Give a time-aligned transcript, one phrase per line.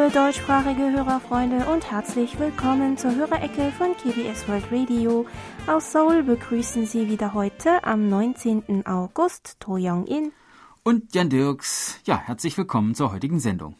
[0.00, 5.26] Liebe deutschsprachige Hörerfreunde und herzlich willkommen zur Hörerecke von KBS World Radio.
[5.66, 8.86] Aus Seoul begrüßen Sie wieder heute am 19.
[8.86, 10.32] August To Young-in
[10.84, 12.00] und Jan Dirks.
[12.06, 13.74] Ja, herzlich willkommen zur heutigen Sendung.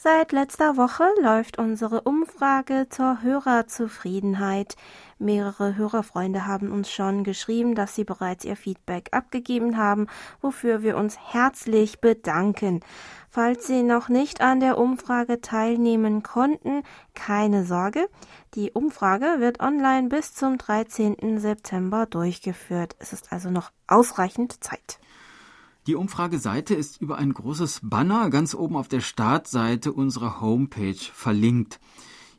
[0.00, 4.76] Seit letzter Woche läuft unsere Umfrage zur Hörerzufriedenheit.
[5.18, 10.06] Mehrere Hörerfreunde haben uns schon geschrieben, dass sie bereits ihr Feedback abgegeben haben,
[10.40, 12.78] wofür wir uns herzlich bedanken.
[13.38, 16.82] Falls Sie noch nicht an der Umfrage teilnehmen konnten,
[17.14, 18.08] keine Sorge.
[18.54, 21.38] Die Umfrage wird online bis zum 13.
[21.38, 22.96] September durchgeführt.
[22.98, 24.98] Es ist also noch ausreichend Zeit.
[25.86, 31.78] Die Umfrageseite ist über ein großes Banner ganz oben auf der Startseite unserer Homepage verlinkt.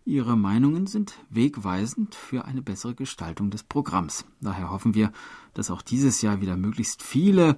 [0.03, 4.25] Ihre Meinungen sind wegweisend für eine bessere Gestaltung des Programms.
[4.41, 5.11] Daher hoffen wir,
[5.53, 7.57] dass auch dieses Jahr wieder möglichst viele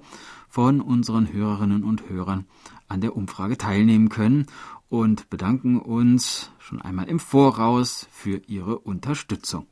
[0.52, 2.46] von unseren Hörerinnen und Hörern
[2.86, 4.48] an der Umfrage teilnehmen können
[4.90, 9.66] und bedanken uns schon einmal im Voraus für Ihre Unterstützung.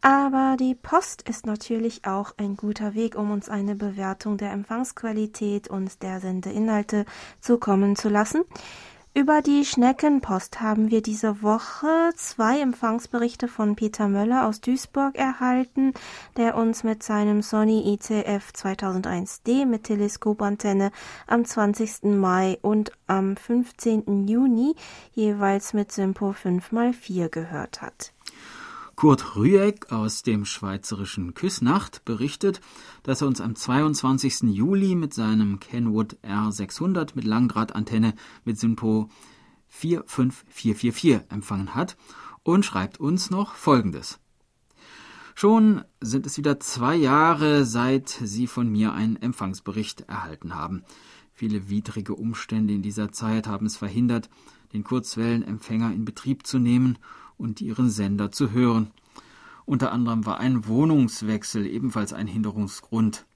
[0.00, 5.68] Aber die Post ist natürlich auch ein guter Weg, um uns eine Bewertung der Empfangsqualität
[5.68, 7.04] und der Sendeinhalte
[7.40, 8.42] zukommen zu lassen.
[9.18, 15.92] Über die Schneckenpost haben wir diese Woche zwei Empfangsberichte von Peter Möller aus Duisburg erhalten,
[16.36, 20.92] der uns mit seinem Sony ICF 2001D mit Teleskopantenne
[21.26, 22.04] am 20.
[22.16, 24.28] Mai und am 15.
[24.28, 24.76] Juni
[25.14, 28.12] jeweils mit Simpo 5x4 gehört hat.
[28.98, 32.60] Kurt Rüegg aus dem schweizerischen Küsnacht berichtet,
[33.04, 34.52] dass er uns am 22.
[34.52, 39.08] Juli mit seinem Kenwood R600 mit Langdrahtantenne mit Synpo
[39.68, 41.96] 45444 empfangen hat
[42.42, 44.18] und schreibt uns noch Folgendes.
[45.36, 50.82] Schon sind es wieder zwei Jahre, seit Sie von mir einen Empfangsbericht erhalten haben.
[51.32, 54.28] Viele widrige Umstände in dieser Zeit haben es verhindert,
[54.72, 56.98] den Kurzwellenempfänger in Betrieb zu nehmen
[57.38, 58.90] und ihren Sender zu hören.
[59.64, 63.26] Unter anderem war ein Wohnungswechsel ebenfalls ein Hinderungsgrund.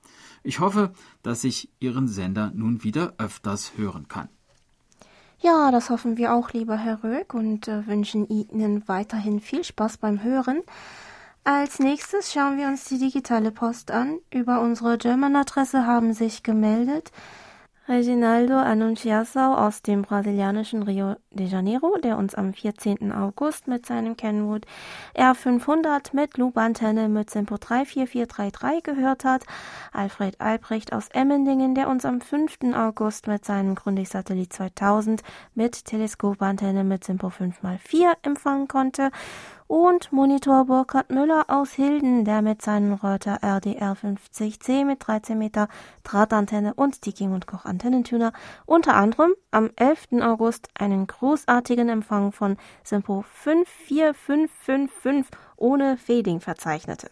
[0.43, 0.93] Ich hoffe,
[1.23, 4.29] dass ich Ihren Sender nun wieder öfters hören kann.
[5.41, 9.99] Ja, das hoffen wir auch, lieber Herr Röck, und äh, wünschen Ihnen weiterhin viel Spaß
[9.99, 10.63] beim Hören.
[11.45, 14.19] Als nächstes schauen wir uns die digitale Post an.
[14.33, 17.11] Über unsere German-Adresse haben sich gemeldet
[17.89, 23.13] Reginaldo Annunciação aus dem brasilianischen Rio de Janeiro, der uns am 14.
[23.13, 24.67] August mit seinem Kenwood
[25.15, 29.45] R500 mit Loop-Antenne mit Simpo 34433 gehört hat.
[29.93, 32.75] Alfred Albrecht aus Emmendingen, der uns am 5.
[32.75, 35.23] August mit seinem Grundig-Satellit 2000
[35.55, 39.11] mit Teleskopantenne mit Simpo 5x4 empfangen konnte
[39.73, 45.69] und Monitor Burkhard Müller aus Hilden, der mit seinem Reuter RDR 50C mit 13 Meter
[46.05, 48.35] Drahtantenne und Sticking und Koch Antennentuner
[48.67, 50.21] unter anderem am 11.
[50.21, 57.11] August einen großartigen Empfang von Simpo 54555 ohne Fading verzeichnete.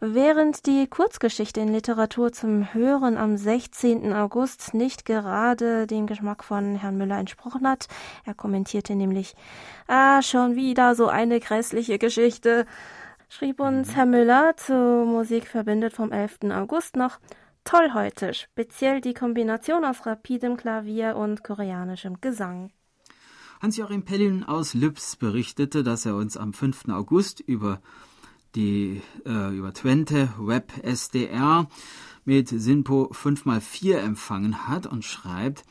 [0.00, 4.14] Während die Kurzgeschichte in Literatur zum Hören am 16.
[4.14, 7.88] August nicht gerade dem Geschmack von Herrn Müller entsprochen hat,
[8.24, 9.34] er kommentierte nämlich,
[9.86, 12.64] ah, schon wieder so eine grässliche Geschichte,
[13.28, 13.94] schrieb uns mhm.
[13.94, 16.50] Herr Müller zur Musik verbindet vom 11.
[16.52, 17.18] August noch,
[17.64, 22.70] toll heute, speziell die Kombination aus rapidem Klavier und koreanischem Gesang.
[23.64, 26.90] Hans-Joachim Pellin aus Lübs berichtete, dass er uns am 5.
[26.90, 27.80] August über
[28.54, 31.66] die äh, über Twente Web SDR
[32.26, 35.64] mit Sinpo 5x4 empfangen hat und schreibt,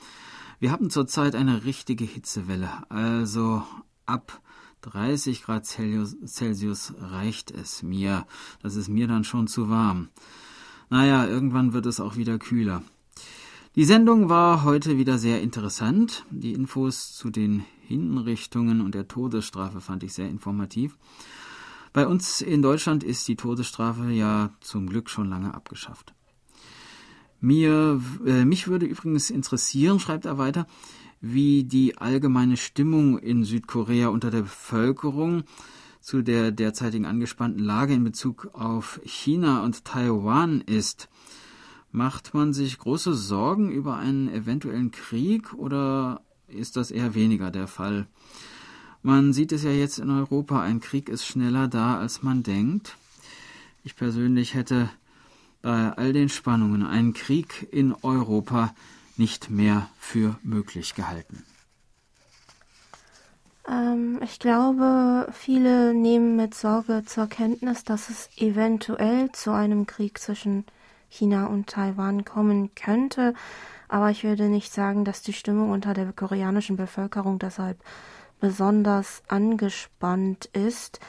[0.59, 3.61] wir haben zurzeit eine richtige Hitzewelle, also
[4.07, 4.41] ab
[4.81, 8.25] 30 Grad Celsius reicht es mir.
[8.63, 10.09] Das ist mir dann schon zu warm.
[10.89, 12.81] Naja, irgendwann wird es auch wieder kühler.
[13.75, 16.25] Die Sendung war heute wieder sehr interessant.
[16.29, 20.97] Die Infos zu den Hinrichtungen und der Todesstrafe fand ich sehr informativ.
[21.93, 26.15] Bei uns in Deutschland ist die Todesstrafe ja zum Glück schon lange abgeschafft.
[27.39, 30.65] Mir, äh, mich würde übrigens interessieren, schreibt er weiter,
[31.21, 35.43] wie die allgemeine Stimmung in Südkorea unter der Bevölkerung
[36.01, 41.09] zu der derzeitigen angespannten Lage in Bezug auf China und Taiwan ist.
[41.91, 46.21] Macht man sich große Sorgen über einen eventuellen Krieg oder
[46.53, 48.07] ist das eher weniger der Fall?
[49.01, 52.95] Man sieht es ja jetzt in Europa, ein Krieg ist schneller da, als man denkt.
[53.83, 54.89] Ich persönlich hätte
[55.61, 58.73] bei all den Spannungen einen Krieg in Europa
[59.17, 61.43] nicht mehr für möglich gehalten.
[63.67, 70.17] Ähm, ich glaube, viele nehmen mit Sorge zur Kenntnis, dass es eventuell zu einem Krieg
[70.17, 70.65] zwischen
[71.09, 73.33] China und Taiwan kommen könnte.
[73.93, 77.77] Aber ich würde nicht sagen, dass die Stimmung unter der koreanischen Bevölkerung deshalb
[78.39, 80.99] besonders angespannt ist.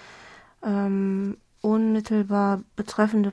[0.62, 3.32] Ähm, unmittelbar betreffende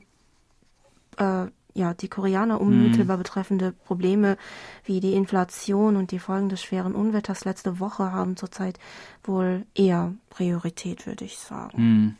[1.17, 3.23] äh, ja, die Koreaner unmittelbar mhm.
[3.23, 4.37] betreffende Probleme
[4.85, 8.79] wie die Inflation und die Folgen des schweren Unwetters letzte Woche haben zurzeit
[9.25, 11.75] wohl eher Priorität, würde ich sagen.
[11.75, 12.15] Mhm.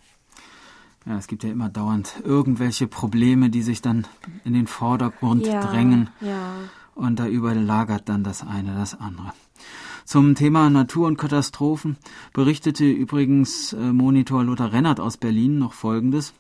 [1.05, 4.05] Ja, es gibt ja immer dauernd irgendwelche Probleme, die sich dann
[4.43, 6.09] in den Vordergrund ja, drängen.
[6.19, 6.55] Ja.
[6.95, 9.33] Und da überlagert dann das eine das andere.
[10.05, 11.97] Zum Thema Natur und Katastrophen
[12.33, 16.33] berichtete übrigens äh, Monitor Lothar Rennert aus Berlin noch Folgendes.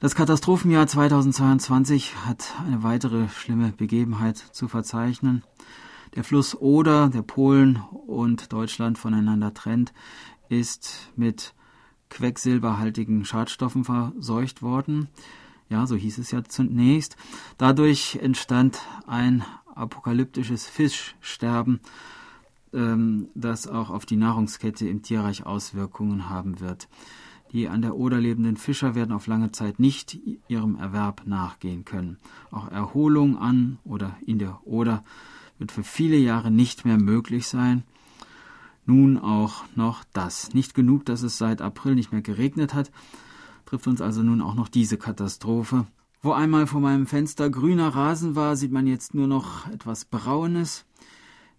[0.00, 5.44] Das Katastrophenjahr 2022 hat eine weitere schlimme Begebenheit zu verzeichnen.
[6.14, 9.92] Der Fluss Oder, der Polen und Deutschland voneinander trennt,
[10.48, 11.54] ist mit
[12.10, 15.08] quecksilberhaltigen Schadstoffen verseucht worden.
[15.72, 17.16] Ja, so hieß es ja zunächst.
[17.56, 19.42] Dadurch entstand ein
[19.74, 21.80] apokalyptisches Fischsterben,
[22.74, 26.88] ähm, das auch auf die Nahrungskette im Tierreich Auswirkungen haben wird.
[27.52, 32.18] Die an der Oder lebenden Fischer werden auf lange Zeit nicht ihrem Erwerb nachgehen können.
[32.50, 35.02] Auch Erholung an oder in der Oder
[35.56, 37.82] wird für viele Jahre nicht mehr möglich sein.
[38.84, 40.52] Nun auch noch das.
[40.52, 42.90] Nicht genug, dass es seit April nicht mehr geregnet hat,
[43.72, 45.86] trifft uns also nun auch noch diese Katastrophe.
[46.20, 50.84] Wo einmal vor meinem Fenster grüner Rasen war, sieht man jetzt nur noch etwas Braunes.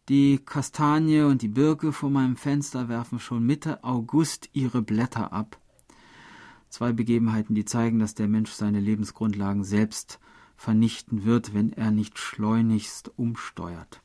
[0.09, 5.59] Die Kastanie und die Birke vor meinem Fenster werfen schon Mitte August ihre Blätter ab.
[6.69, 10.19] Zwei Begebenheiten, die zeigen, dass der Mensch seine Lebensgrundlagen selbst
[10.55, 14.01] vernichten wird, wenn er nicht schleunigst umsteuert.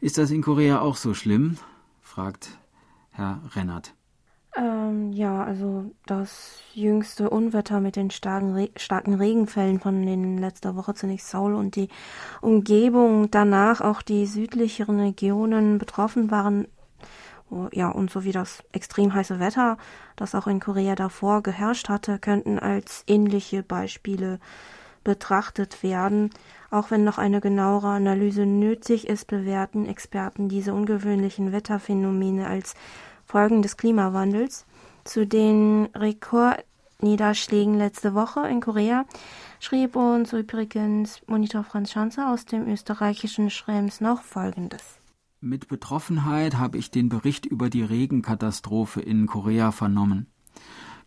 [0.00, 1.58] Ist das in Korea auch so schlimm?
[2.02, 2.58] fragt
[3.10, 3.94] Herr Rennert.
[4.88, 10.76] Ähm, ja, also das jüngste Unwetter mit den starken, Re starken Regenfällen von den letzter
[10.76, 11.88] Woche zunächst Seoul und die
[12.40, 16.66] Umgebung, danach auch die südlicheren Regionen betroffen waren,
[17.50, 19.78] Oh, ja, und so wie das extrem heiße Wetter,
[20.16, 24.38] das auch in Korea davor geherrscht hatte, könnten als ähnliche Beispiele
[25.02, 26.28] betrachtet werden.
[26.70, 32.74] Auch wenn noch eine genauere Analyse nötig ist, bewerten Experten diese ungewöhnlichen Wetterphänomene als
[33.24, 34.66] Folgen des Klimawandels.
[35.08, 39.06] Zu den Rekordniederschlägen letzte Woche in Korea
[39.58, 44.82] schrieb uns übrigens Monitor Franz Schanzer aus dem österreichischen Schrems noch Folgendes.
[45.40, 50.26] Mit Betroffenheit habe ich den Bericht über die Regenkatastrophe in Korea vernommen.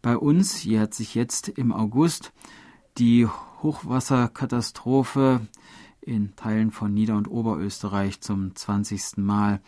[0.01, 2.33] Bei uns jährt sich jetzt im August
[2.97, 3.27] die
[3.61, 5.41] Hochwasserkatastrophe
[6.01, 9.17] in Teilen von Nieder- und Oberösterreich zum 20.
[9.17, 9.61] Mal.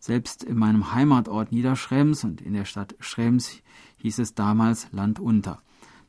[0.00, 3.60] Selbst in meinem Heimatort Niederschrems und in der Stadt Schrems
[3.98, 5.62] hieß es damals Land unter.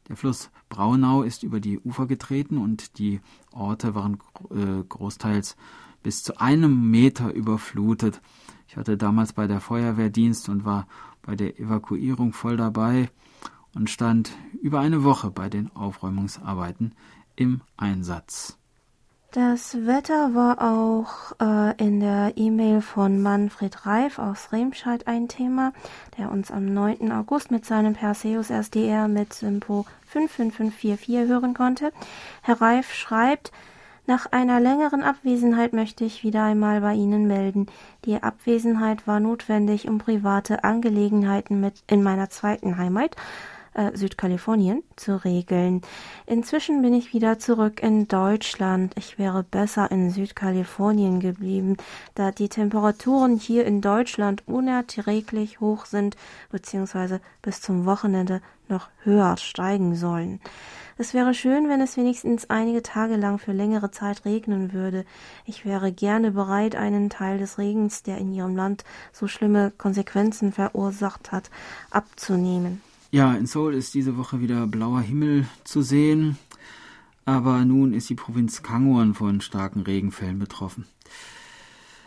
[0.08, 3.20] Der Fluss Braunau ist über die Ufer getreten und die
[3.52, 4.18] Orte waren
[4.50, 5.58] äh, großteils
[6.04, 8.22] bis zu einem Meter überflutet.
[8.68, 10.88] Ich hatte damals bei der Feuerwehrdienst und war
[11.22, 13.12] bei der Evakuierung voll dabei
[13.76, 16.96] und stand über eine Woche bei den Aufräumungsarbeiten
[17.36, 18.58] im Einsatz.
[19.34, 25.72] Das Wetter war auch äh, in der E-Mail von Manfred Reif aus Remscheid ein Thema,
[26.18, 27.14] der uns am 9.
[27.14, 31.94] August mit seinem Perseus SDR mit Simpo 55544 hören konnte.
[32.42, 33.54] Herr Reif schreibt,
[34.06, 37.68] nach einer längeren Abwesenheit möchte ich wieder einmal bei Ihnen melden.
[38.04, 43.16] Die Abwesenheit war notwendig, um private Angelegenheiten mit in meiner zweiten Heimat
[43.74, 45.82] äh, Südkalifornien zu regeln.
[46.26, 48.94] Inzwischen bin ich wieder zurück in Deutschland.
[48.98, 51.78] Ich wäre besser in Südkalifornien geblieben,
[52.16, 56.16] da die Temperaturen hier in Deutschland unerträglich hoch sind,
[56.52, 60.40] beziehungsweise bis zum Wochenende noch höher steigen sollen.
[60.98, 65.06] Es wäre schön, wenn es wenigstens einige Tage lang für längere Zeit regnen würde.
[65.46, 70.52] Ich wäre gerne bereit, einen Teil des Regens, der in Ihrem Land so schlimme Konsequenzen
[70.52, 71.50] verursacht hat,
[71.90, 72.82] abzunehmen.
[73.14, 76.38] Ja, in Seoul ist diese Woche wieder blauer Himmel zu sehen,
[77.26, 80.86] aber nun ist die Provinz Kangwon von starken Regenfällen betroffen.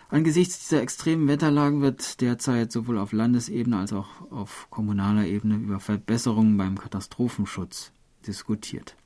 [0.08, 5.78] Angesichts dieser extremen Wetterlagen wird derzeit sowohl auf Landesebene als auch auf kommunaler Ebene über
[5.78, 7.92] Verbesserungen beim Katastrophenschutz
[8.26, 8.96] diskutiert.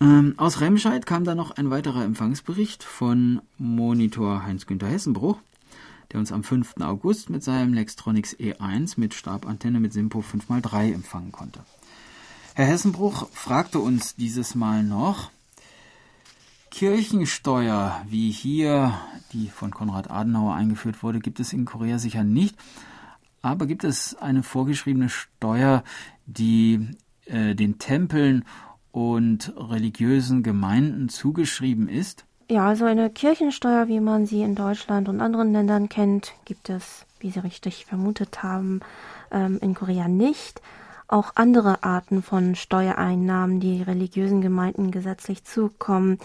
[0.00, 5.40] Ähm, aus Remscheid kam dann noch ein weiterer Empfangsbericht von Monitor Heinz-Günther Hessenbruch
[6.12, 6.74] der uns am 5.
[6.80, 11.60] August mit seinem Lextronics E1 mit Stabantenne mit Simpo 5x3 empfangen konnte.
[12.54, 15.30] Herr Hessenbruch fragte uns dieses Mal noch,
[16.70, 18.98] Kirchensteuer, wie hier
[19.32, 22.56] die von Konrad Adenauer eingeführt wurde, gibt es in Korea sicher nicht.
[23.42, 25.84] Aber gibt es eine vorgeschriebene Steuer,
[26.26, 26.88] die
[27.26, 28.44] äh, den Tempeln
[28.90, 32.24] und religiösen Gemeinden zugeschrieben ist?
[32.52, 37.06] Ja, also eine Kirchensteuer, wie man sie in Deutschland und anderen Ländern kennt, gibt es,
[37.18, 38.80] wie Sie richtig vermutet haben,
[39.30, 40.60] ähm, in Korea nicht.
[41.08, 46.18] Auch andere Arten von Steuereinnahmen, die religiösen Gemeinden gesetzlich zukommen,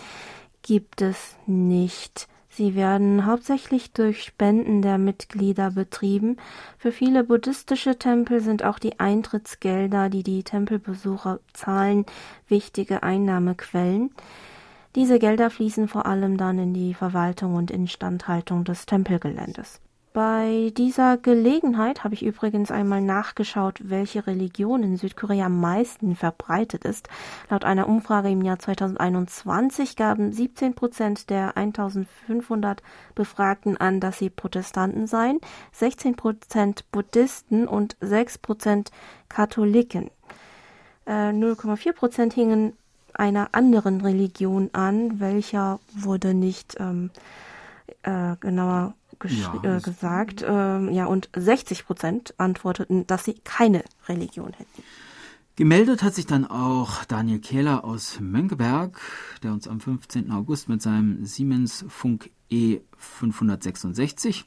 [0.63, 2.27] gibt es nicht.
[2.49, 6.35] Sie werden hauptsächlich durch Spenden der Mitglieder betrieben.
[6.77, 12.05] Für viele buddhistische Tempel sind auch die Eintrittsgelder, die die Tempelbesucher zahlen,
[12.49, 14.11] wichtige Einnahmequellen.
[14.97, 19.79] Diese Gelder fließen vor allem dann in die Verwaltung und Instandhaltung des Tempelgeländes.
[20.11, 26.83] Bei dieser Gelegenheit habe ich übrigens einmal nachgeschaut, welche Religion in Südkorea am meisten verbreitet
[26.83, 27.09] ist.
[27.51, 32.81] Laut einer Umfrage im Jahr 2021 gaben 17 Prozent der 1500
[33.13, 35.37] Befragten an, dass sie Protestanten seien,
[35.73, 38.89] 16 Prozent Buddhisten und 6 Prozent
[39.29, 40.09] Katholiken.
[41.05, 42.73] 0,4 äh, Prozent hingen
[43.19, 47.11] einer anderen Religion an, welcher wurde nicht ähm,
[48.03, 48.95] äh, genauer
[49.25, 50.41] ja, äh, gesagt.
[50.41, 54.83] Äh, ja, und 60 Prozent antworteten, dass sie keine Religion hätten.
[55.55, 59.01] Gemeldet hat sich dann auch Daniel Kehler aus Mönckeberg,
[59.41, 60.31] der uns am 15.
[60.31, 64.43] August mit seinem Siemens Funk E566,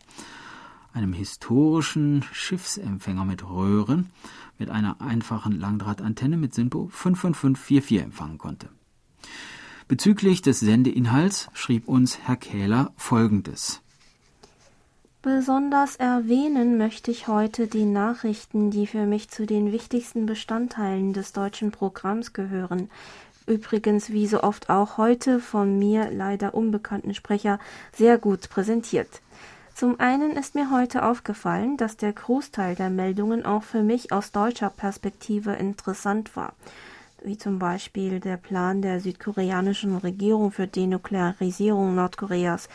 [0.93, 4.11] einem historischen Schiffsempfänger mit Röhren,
[4.61, 8.69] mit einer einfachen Langdrahtantenne mit SINPO 55544 empfangen konnte.
[9.89, 13.83] Bezüglich des Sendeinhalts schrieb uns Herr Kähler Folgendes.
[15.23, 21.33] Besonders erwähnen möchte ich heute die Nachrichten, die für mich zu den wichtigsten Bestandteilen des
[21.33, 22.89] deutschen Programms gehören.
[23.47, 27.59] Übrigens, wie so oft auch heute von mir leider unbekannten Sprecher
[27.93, 29.21] sehr gut präsentiert.
[29.81, 34.31] Zum einen ist mir heute aufgefallen, dass der Großteil der Meldungen auch für mich aus
[34.31, 36.53] deutscher Perspektive interessant war
[37.25, 42.69] wie zum Beispiel der Plan der südkoreanischen Regierung für Denuklearisierung Nordkoreas,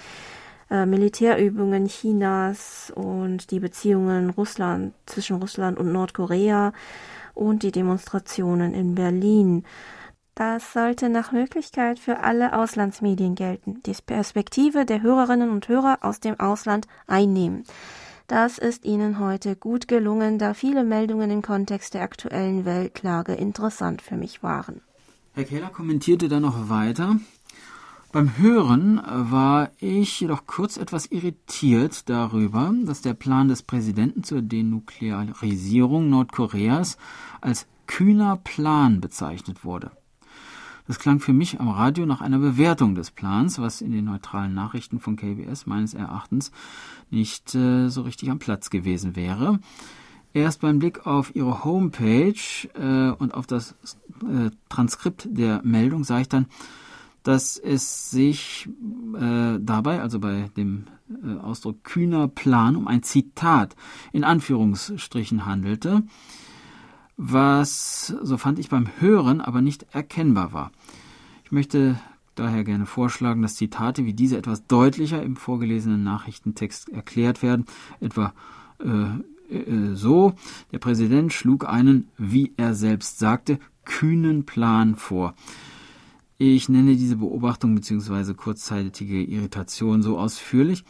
[0.72, 6.74] äh, Militärübungen Chinas und die Beziehungen Russland zwischen Russland und Nordkorea
[7.36, 9.64] und die Demonstrationen in Berlin.
[10.36, 16.20] Das sollte nach Möglichkeit für alle Auslandsmedien gelten, die Perspektive der Hörerinnen und Hörer aus
[16.20, 17.64] dem Ausland einnehmen.
[18.28, 24.02] Das ist Ihnen heute gut gelungen, da viele Meldungen im Kontext der aktuellen Weltlage interessant
[24.02, 24.82] für mich waren.
[25.36, 27.16] Herr Keller kommentierte dann noch weiter.
[28.12, 34.42] Beim Hören war ich jedoch kurz etwas irritiert darüber, dass der Plan des Präsidenten zur
[34.42, 36.98] Denuklearisierung Nordkoreas
[37.40, 39.92] als kühner Plan bezeichnet wurde.
[40.88, 44.54] Das klang für mich am Radio nach einer Bewertung des Plans, was in den neutralen
[44.54, 46.52] Nachrichten von KBS meines Erachtens
[47.10, 49.60] nicht äh, so richtig am Platz gewesen wäre.
[50.34, 52.34] Erst beim Blick auf ihre Homepage
[52.74, 53.76] äh, und auf das
[54.22, 56.46] äh, Transkript der Meldung sah ich dann,
[57.24, 58.70] dass es sich
[59.20, 63.76] äh, dabei, also bei dem äh, Ausdruck kühner Plan, um ein Zitat
[64.12, 66.04] in Anführungsstrichen handelte
[67.18, 70.72] was, so fand ich beim Hören, aber nicht erkennbar war.
[71.44, 72.00] Ich möchte
[72.36, 77.66] daher gerne vorschlagen, dass Zitate wie diese etwas deutlicher im vorgelesenen Nachrichtentext erklärt werden,
[78.02, 78.34] etwa
[78.80, 80.34] äh, äh, so,
[80.72, 85.36] der Präsident schlug einen, wie er selbst sagte, kühnen Plan vor.
[86.38, 88.34] Ich nenne diese Beobachtung bzw.
[88.34, 90.84] kurzzeitige Irritation so ausführlich,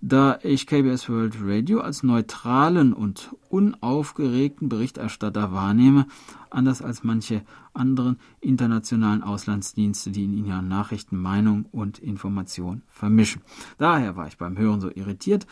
[0.00, 6.06] da ich KBS World Radio als neutralen und unaufgeregten Berichterstatter wahrnehme,
[6.48, 7.42] anders als manche
[7.74, 13.42] anderen internationalen Auslandsdienste, die in ihren Nachrichten Meinung und Information vermischen.
[13.78, 15.46] Daher war ich beim Hören so irritiert,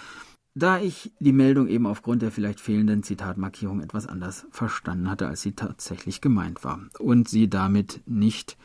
[0.55, 5.43] da ich die Meldung eben aufgrund der vielleicht fehlenden Zitatmarkierung etwas anders verstanden hatte, als
[5.43, 8.57] sie tatsächlich gemeint war und sie damit nicht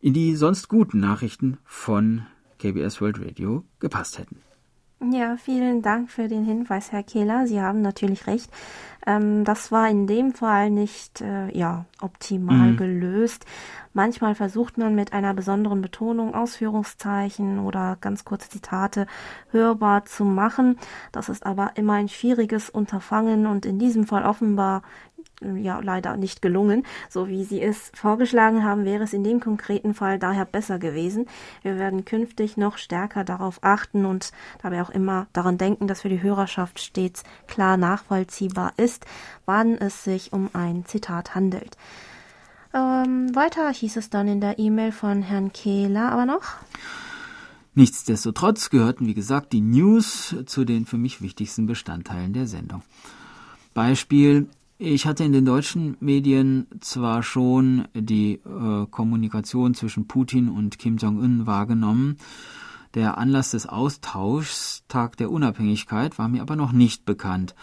[0.00, 2.26] in die sonst guten Nachrichten von
[2.58, 4.36] KBS World Radio gepasst hätten.
[5.10, 7.48] Ja, vielen Dank für den Hinweis, Herr Kehler.
[7.48, 8.48] Sie haben natürlich recht.
[9.04, 12.76] Ähm, das war in dem Fall nicht äh, ja, optimal mhm.
[12.76, 13.44] gelöst.
[13.94, 19.08] Manchmal versucht man mit einer besonderen Betonung Ausführungszeichen oder ganz kurze Zitate
[19.50, 20.78] hörbar zu machen.
[21.10, 24.82] Das ist aber immer ein schwieriges Unterfangen und in diesem Fall offenbar
[25.56, 26.84] ja leider nicht gelungen.
[27.08, 31.26] So wie Sie es vorgeschlagen haben, wäre es in dem konkreten Fall daher besser gewesen.
[31.62, 34.32] Wir werden künftig noch stärker darauf achten und
[34.62, 39.06] dabei auch immer daran denken, dass für die Hörerschaft stets klar nachvollziehbar ist,
[39.46, 41.76] wann es sich um ein Zitat handelt.
[42.74, 46.56] Ähm, weiter hieß es dann in der E-Mail von Herrn Kehler aber noch.
[47.74, 52.82] Nichtsdestotrotz gehörten, wie gesagt, die News zu den für mich wichtigsten Bestandteilen der Sendung.
[53.72, 54.48] Beispiel
[54.84, 60.96] Ich hatte in den deutschen Medien zwar schon die äh, Kommunikation zwischen Putin und Kim
[60.96, 62.16] Jong-un wahrgenommen,
[62.94, 67.54] der Anlass des Austauschs, Tag der Unabhängigkeit, war mir aber noch nicht bekannt.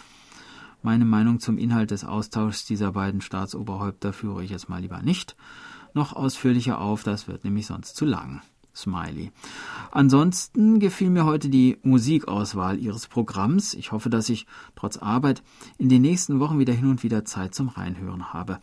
[0.81, 5.35] Meine Meinung zum Inhalt des Austauschs dieser beiden Staatsoberhäupter führe ich jetzt mal lieber nicht
[5.93, 8.41] noch ausführlicher auf, das wird nämlich sonst zu lang.
[8.75, 9.31] Smiley.
[9.91, 13.73] Ansonsten gefiel mir heute die Musikauswahl Ihres Programms.
[13.73, 14.45] Ich hoffe, dass ich
[14.75, 15.43] trotz Arbeit
[15.77, 18.59] in den nächsten Wochen wieder hin und wieder Zeit zum Reinhören habe.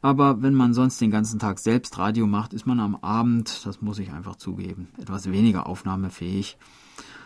[0.00, 3.82] Aber wenn man sonst den ganzen Tag selbst Radio macht, ist man am Abend, das
[3.82, 6.56] muss ich einfach zugeben, etwas weniger aufnahmefähig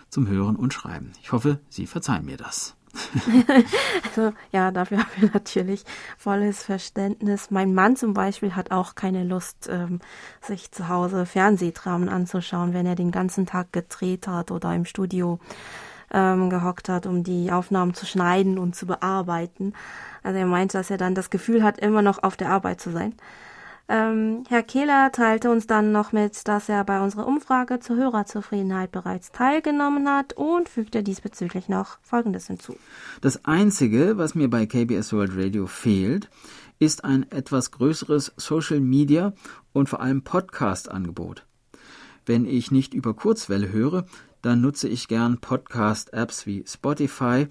[0.08, 1.12] zum Hören und Schreiben.
[1.22, 2.76] Ich hoffe, Sie verzeihen mir das.
[4.04, 5.84] also ja, dafür haben wir natürlich
[6.18, 7.50] volles Verständnis.
[7.50, 10.00] Mein Mann zum Beispiel hat auch keine Lust, ähm,
[10.40, 15.38] sich zu Hause Fernsehdramen anzuschauen, wenn er den ganzen Tag gedreht hat oder im Studio
[16.12, 19.72] ähm, gehockt hat, um die Aufnahmen zu schneiden und zu bearbeiten.
[20.22, 22.90] Also er meinte, dass er dann das Gefühl hat, immer noch auf der Arbeit zu
[22.90, 23.14] sein.
[23.88, 28.92] Ähm, Herr Kehler teilte uns dann noch mit, dass er bei unserer Umfrage zur Hörerzufriedenheit
[28.92, 32.76] bereits teilgenommen hat und fügte diesbezüglich noch Folgendes hinzu.
[33.20, 36.30] Das Einzige, was mir bei KBS World Radio fehlt,
[36.78, 39.32] ist ein etwas größeres Social Media
[39.72, 41.44] und vor allem Podcast-Angebot.
[42.24, 44.06] Wenn ich nicht über Kurzwelle höre,
[44.42, 47.46] dann nutze ich gern Podcast-Apps wie Spotify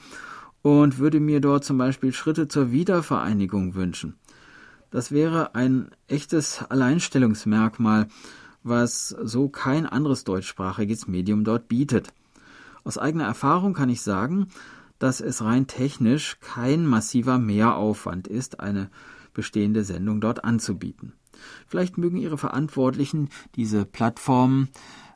[0.61, 4.15] und würde mir dort zum Beispiel Schritte zur Wiedervereinigung wünschen.
[4.91, 8.09] Das wäre ein echtes Alleinstellungsmerkmal,
[8.61, 12.09] was so kein anderes deutschsprachiges Medium dort bietet.
[12.83, 14.49] Aus eigener Erfahrung kann ich sagen,
[14.99, 18.91] dass es rein technisch kein massiver Mehraufwand ist, eine
[19.33, 21.13] bestehende Sendung dort anzubieten.
[21.67, 24.69] Vielleicht mögen Ihre Verantwortlichen diese Plattformen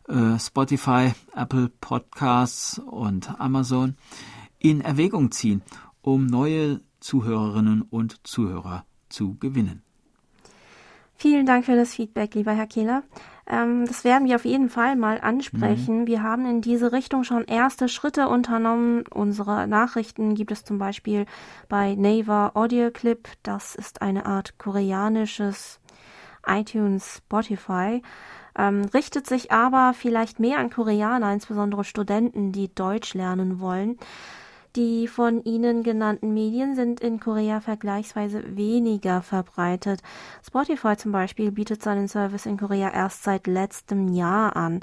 [0.08, 3.96] äh, Spotify, Apple Podcasts und Amazon
[4.58, 5.62] in Erwägung ziehen,
[6.02, 9.82] um neue Zuhörerinnen und Zuhörer zu gewinnen.
[11.18, 13.04] Vielen Dank für das Feedback, lieber Herr Kehler.
[13.48, 16.02] Ähm, das werden wir auf jeden Fall mal ansprechen.
[16.02, 16.08] Mhm.
[16.08, 19.06] Wir haben in diese Richtung schon erste Schritte unternommen.
[19.14, 21.26] Unsere Nachrichten gibt es zum Beispiel
[21.70, 23.30] bei Naver Audio Clip.
[23.44, 25.80] Das ist eine Art koreanisches
[26.46, 28.02] iTunes Spotify.
[28.58, 33.98] Ähm, richtet sich aber vielleicht mehr an Koreaner, insbesondere Studenten, die Deutsch lernen wollen.
[34.76, 40.02] Die von Ihnen genannten Medien sind in Korea vergleichsweise weniger verbreitet.
[40.46, 44.82] Spotify zum Beispiel bietet seinen Service in Korea erst seit letztem Jahr an.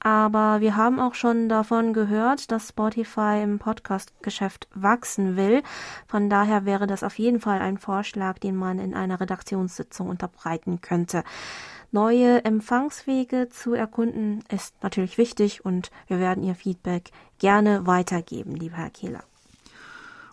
[0.00, 5.62] Aber wir haben auch schon davon gehört, dass Spotify im Podcast-Geschäft wachsen will.
[6.06, 10.80] Von daher wäre das auf jeden Fall ein Vorschlag, den man in einer Redaktionssitzung unterbreiten
[10.80, 11.24] könnte.
[11.96, 18.76] Neue Empfangswege zu erkunden ist natürlich wichtig und wir werden Ihr Feedback gerne weitergeben, lieber
[18.76, 19.24] Herr Kehler.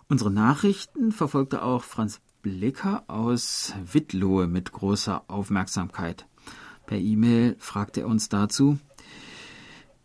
[0.06, 6.26] Unsere Nachrichten verfolgte auch Franz Blicker aus Wittlohe mit großer Aufmerksamkeit.
[6.84, 8.78] Per E-Mail fragte er uns dazu,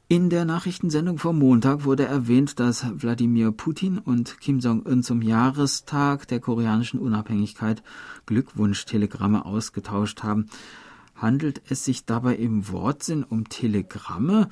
[0.08, 6.26] in der Nachrichtensendung vom Montag wurde erwähnt, dass Wladimir Putin und Kim Jong-un zum Jahrestag
[6.30, 7.84] der koreanischen Unabhängigkeit
[8.28, 10.50] Glückwunschtelegramme ausgetauscht haben.
[11.21, 14.49] Handelt es sich dabei im Wortsinn um Telegramme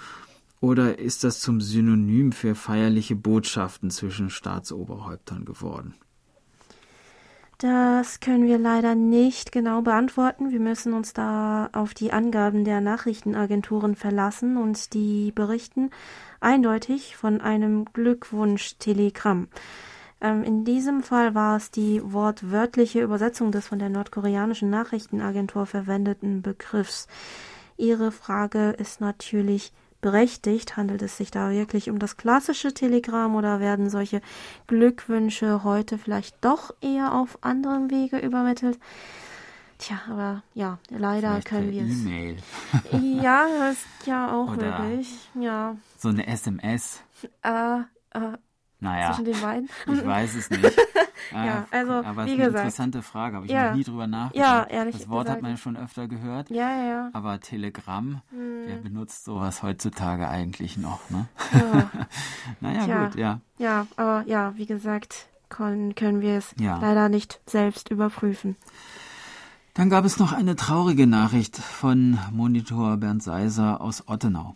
[0.59, 5.93] oder ist das zum Synonym für feierliche Botschaften zwischen Staatsoberhäuptern geworden?
[7.59, 10.51] Das können wir leider nicht genau beantworten.
[10.51, 15.89] Wir müssen uns da auf die Angaben der Nachrichtenagenturen verlassen und die berichten
[16.39, 19.47] eindeutig von einem Glückwunsch-Telegramm.
[20.19, 26.41] Ähm, in diesem Fall war es die wortwörtliche Übersetzung des von der nordkoreanischen Nachrichtenagentur verwendeten
[26.41, 27.07] Begriffs.
[27.77, 30.77] Ihre Frage ist natürlich berechtigt.
[30.77, 34.21] Handelt es sich da wirklich um das klassische Telegramm oder werden solche
[34.65, 38.79] Glückwünsche heute vielleicht doch eher auf anderem Wege übermittelt?
[39.77, 42.01] Tja, aber ja, leider vielleicht können wir es.
[42.01, 42.37] E-Mail.
[43.21, 45.29] ja, das ist ja auch oder möglich.
[45.35, 45.75] Ja.
[45.99, 47.01] So eine SMS.
[47.43, 48.37] Äh, äh,
[48.79, 49.69] naja, zwischen den beiden?
[49.87, 50.63] Ich weiß es nicht.
[51.33, 52.39] ja, also, aber wie es ist gesagt.
[52.39, 53.69] eine interessante Frage, habe ich ja.
[53.69, 54.35] noch nie drüber nachgedacht.
[54.49, 55.37] Ja, ehrlich Das Wort gesagt.
[55.37, 56.49] hat man ja schon öfter gehört.
[56.49, 57.09] Ja, ja.
[57.13, 58.63] Aber Telegramm, Hm.
[58.65, 61.27] wer benutzt sowas heutzutage eigentlich noch, ne?
[61.53, 61.89] Ja.
[62.61, 63.05] naja, Tja.
[63.05, 63.39] gut, ja.
[63.57, 66.77] Ja, aber ja, wie gesagt, können, können wir es Ja.
[66.79, 68.55] leider nicht selbst überprüfen.
[69.73, 74.55] Dann gab es noch eine traurige Nachricht von Monitor Bernd Seiser aus Ottenau.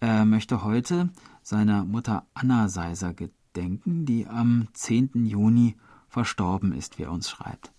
[0.00, 1.08] Er möchte heute
[1.48, 5.24] seiner Mutter Anna Seiser gedenken, die am 10.
[5.24, 7.72] Juni verstorben ist, wie er uns schreibt.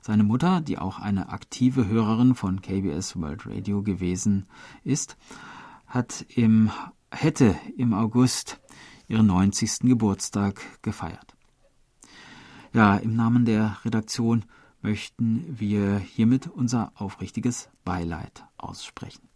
[0.00, 4.46] Seine Mutter, die auch eine aktive Hörerin von KBS World Radio gewesen
[4.84, 5.18] ist,
[5.86, 6.70] hat im,
[7.10, 8.58] hätte im August
[9.06, 9.80] ihren 90.
[9.80, 11.36] Geburtstag gefeiert.
[12.72, 14.46] Ja, im Namen der Redaktion
[14.80, 19.29] möchten wir hiermit unser aufrichtiges Beileid aussprechen.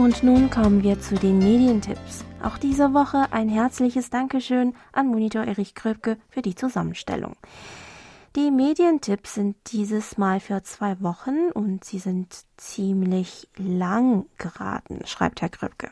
[0.00, 2.24] Und nun kommen wir zu den Medientipps.
[2.42, 7.36] Auch diese Woche ein herzliches Dankeschön an Monitor Erich Kröpke für die Zusammenstellung.
[8.34, 15.42] Die Medientipps sind dieses Mal für zwei Wochen und sie sind ziemlich lang geraten, schreibt
[15.42, 15.90] Herr Kröpke.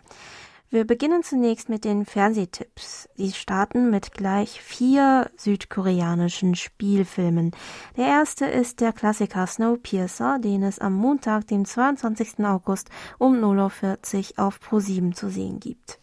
[0.71, 3.09] Wir beginnen zunächst mit den Fernsehtipps.
[3.17, 7.53] Sie starten mit gleich vier südkoreanischen Spielfilmen.
[7.97, 12.41] Der erste ist der Klassiker Snowpiercer, den es am Montag, dem 22.
[12.45, 15.99] August um 0.40 Uhr auf Pro7 zu sehen gibt.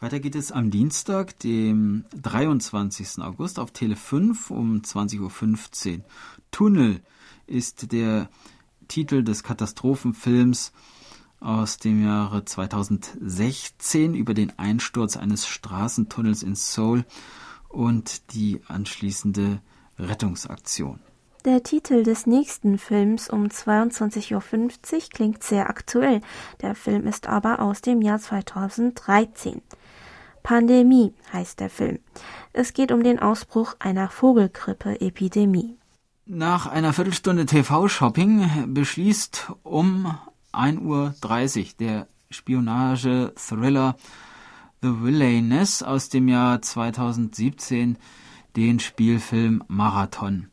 [0.00, 3.18] Weiter geht es am Dienstag, dem 23.
[3.18, 6.04] August auf Tele 5 um 20.15 Uhr.
[6.52, 7.02] Tunnel
[7.46, 8.30] ist der
[8.86, 10.72] Titel des Katastrophenfilms
[11.40, 17.04] aus dem Jahre 2016 über den Einsturz eines Straßentunnels in Seoul
[17.68, 19.60] und die anschließende
[19.98, 21.00] Rettungsaktion.
[21.44, 26.20] Der Titel des nächsten Films um 22.50 Uhr klingt sehr aktuell.
[26.60, 29.62] Der Film ist aber aus dem Jahr 2013.
[30.42, 32.00] Pandemie heißt der Film.
[32.52, 35.76] Es geht um den Ausbruch einer Vogelgrippe-Epidemie.
[36.26, 40.18] Nach einer Viertelstunde TV-Shopping beschließt um
[40.58, 43.96] 1.30 Uhr der Spionage-Thriller
[44.82, 47.96] The Villainess aus dem Jahr 2017
[48.56, 50.48] den Spielfilm Marathon.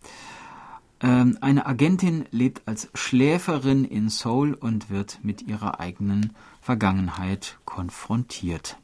[1.02, 8.78] Ähm, eine Agentin lebt als Schläferin in Seoul und wird mit ihrer eigenen Vergangenheit konfrontiert.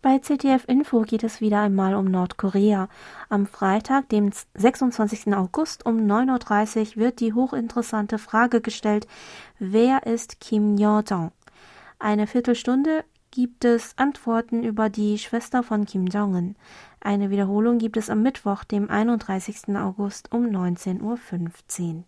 [0.00, 2.88] Bei ZDF Info geht es wieder einmal um Nordkorea.
[3.28, 5.34] Am Freitag, dem 26.
[5.34, 9.08] August um 9.30 Uhr wird die hochinteressante Frage gestellt,
[9.58, 11.32] wer ist Kim Yo-jong?
[11.98, 16.54] Eine Viertelstunde gibt es Antworten über die Schwester von Kim Jong-un.
[17.00, 19.76] Eine Wiederholung gibt es am Mittwoch, dem 31.
[19.76, 22.04] August um 19.15 Uhr.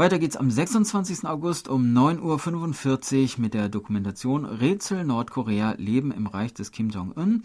[0.00, 1.26] Weiter geht's am 26.
[1.26, 7.42] August um 9.45 Uhr mit der Dokumentation Rätsel Nordkorea Leben im Reich des Kim Jong-un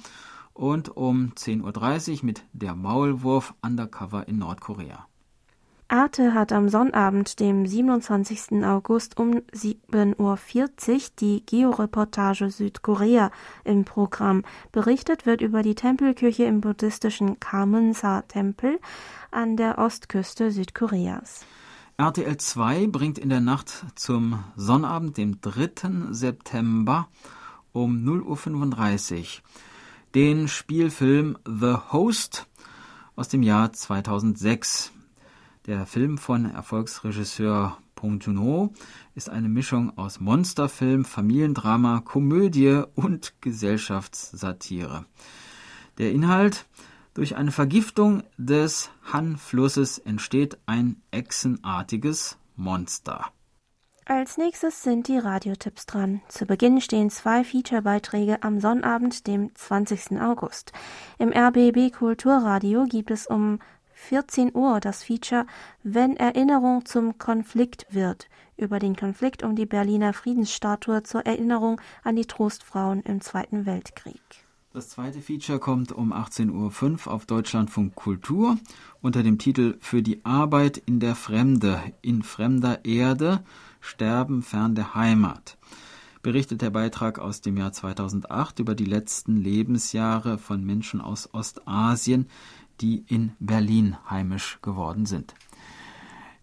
[0.54, 5.06] und um 10.30 Uhr mit Der Maulwurf Undercover in Nordkorea.
[5.90, 8.64] Arte hat am Sonnabend, dem 27.
[8.64, 13.32] August um 7.40 Uhr die Georeportage Südkorea
[13.66, 14.44] im Programm.
[14.72, 18.80] Berichtet wird über die Tempelkirche im buddhistischen Kamensa-Tempel
[19.30, 21.46] an der Ostküste Südkoreas.
[21.98, 26.12] RTL 2 bringt in der Nacht zum Sonnabend, dem 3.
[26.12, 27.08] September
[27.72, 29.26] um 0.35 Uhr
[30.14, 32.48] den Spielfilm The Host
[33.16, 34.92] aus dem Jahr 2006.
[35.68, 38.74] Der Film von Erfolgsregisseur Pong Joon-ho
[39.14, 45.06] ist eine Mischung aus Monsterfilm, Familiendrama, Komödie und Gesellschaftssatire.
[45.98, 46.66] Der Inhalt
[47.16, 53.32] durch eine Vergiftung des Han-Flusses entsteht ein echsenartiges Monster.
[54.06, 56.22] Als nächstes sind die Radiotipps dran.
[56.28, 60.22] Zu Beginn stehen zwei Featurebeiträge am Sonnabend, dem 20.
[60.22, 60.74] August.
[61.18, 63.58] Im RBB Kulturradio gibt es um
[63.94, 65.48] 14 Uhr das Feature
[65.82, 72.16] Wenn Erinnerung zum Konflikt wird über den Konflikt um die Berliner Friedensstatue zur Erinnerung an
[72.16, 74.45] die Trostfrauen im Zweiten Weltkrieg.
[74.76, 78.58] Das zweite Feature kommt um 18.05 Uhr auf Deutschlandfunk Kultur
[79.02, 83.42] unter dem Titel Für die Arbeit in der Fremde, in fremder Erde,
[83.80, 85.58] Sterben fern der Heimat.
[86.22, 92.28] Berichtet der Beitrag aus dem Jahr 2008 über die letzten Lebensjahre von Menschen aus Ostasien,
[92.82, 95.36] die in Berlin heimisch geworden sind.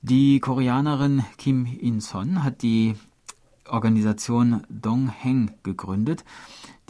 [0.01, 2.95] Die Koreanerin Kim In-son hat die
[3.69, 6.25] Organisation Dongheng gegründet,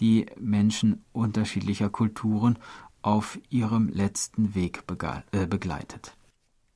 [0.02, 2.58] die Menschen unterschiedlicher Kulturen
[3.02, 4.82] auf ihrem letzten Weg
[5.30, 6.16] äh, begleitet.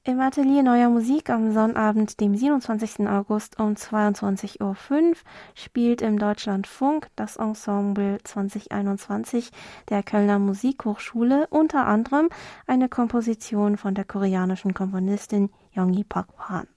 [0.05, 3.09] Im Atelier Neuer Musik am Sonnabend, dem 27.
[3.09, 5.17] August um 22.05 Uhr,
[5.57, 9.51] spielt im Deutschlandfunk das Ensemble 2021
[9.89, 12.29] der Kölner Musikhochschule unter anderem
[12.69, 16.69] eine Komposition von der koreanischen Komponistin Yongi Park Han.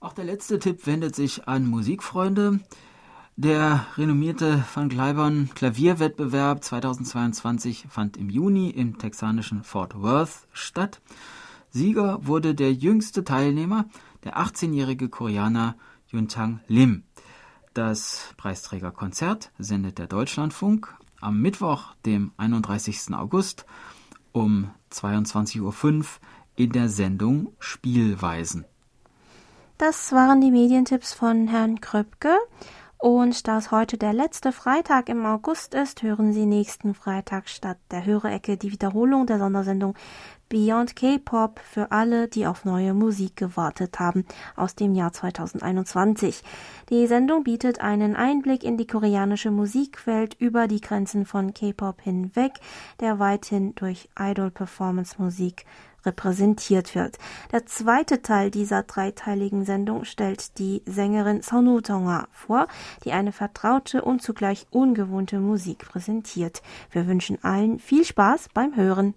[0.00, 2.60] Auch der letzte Tipp wendet sich an Musikfreunde.
[3.38, 11.02] Der renommierte Van Cliburn Klavierwettbewerb 2022 fand im Juni im texanischen Fort Worth statt.
[11.68, 13.84] Sieger wurde der jüngste Teilnehmer,
[14.24, 15.76] der 18-jährige Koreaner
[16.10, 17.02] Yuntang Lim.
[17.74, 23.12] Das Preisträgerkonzert sendet der Deutschlandfunk am Mittwoch, dem 31.
[23.12, 23.66] August
[24.32, 26.04] um 22.05 Uhr
[26.54, 28.64] in der Sendung Spielweisen.
[29.76, 32.34] Das waren die Medientipps von Herrn Kröpke.
[32.98, 37.76] Und da es heute der letzte Freitag im August ist, hören Sie nächsten Freitag statt
[37.90, 39.94] der Hörerecke die Wiederholung der Sondersendung
[40.48, 46.44] Beyond K-Pop für alle, die auf neue Musik gewartet haben, aus dem Jahr 2021.
[46.88, 52.52] Die Sendung bietet einen Einblick in die koreanische Musikwelt über die Grenzen von K-Pop hinweg,
[53.00, 55.64] der weithin durch Idol-Performance-Musik
[56.04, 57.18] repräsentiert wird.
[57.50, 62.68] Der zweite Teil dieser dreiteiligen Sendung stellt die Sängerin Sonu Tonga vor,
[63.04, 66.62] die eine vertraute und zugleich ungewohnte Musik präsentiert.
[66.92, 69.14] Wir wünschen allen viel Spaß beim Hören.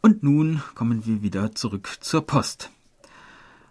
[0.00, 2.70] Und nun kommen wir wieder zurück zur Post.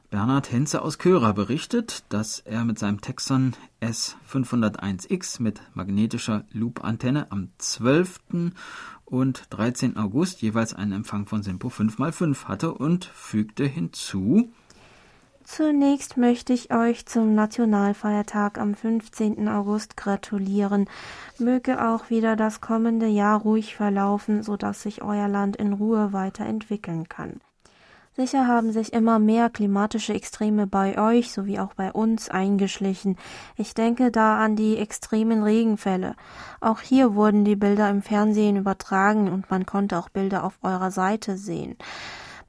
[0.09, 7.49] Bernhard Henze aus Köra berichtet, dass er mit seinem Texon S501X mit magnetischer Loop-Antenne am
[7.57, 8.19] 12
[9.05, 9.97] und 13.
[9.97, 14.51] August jeweils einen Empfang von Simpo 5x5 hatte und fügte hinzu,
[15.49, 19.47] Zunächst möchte ich euch zum Nationalfeiertag am 15.
[19.47, 20.89] August gratulieren.
[21.39, 26.11] Möge auch wieder das kommende Jahr ruhig verlaufen, so dass sich euer Land in Ruhe
[26.11, 27.39] weiterentwickeln kann.
[28.17, 33.15] Sicher haben sich immer mehr klimatische Extreme bei euch sowie auch bei uns eingeschlichen.
[33.55, 36.15] Ich denke da an die extremen Regenfälle.
[36.59, 40.91] Auch hier wurden die Bilder im Fernsehen übertragen und man konnte auch Bilder auf eurer
[40.91, 41.77] Seite sehen.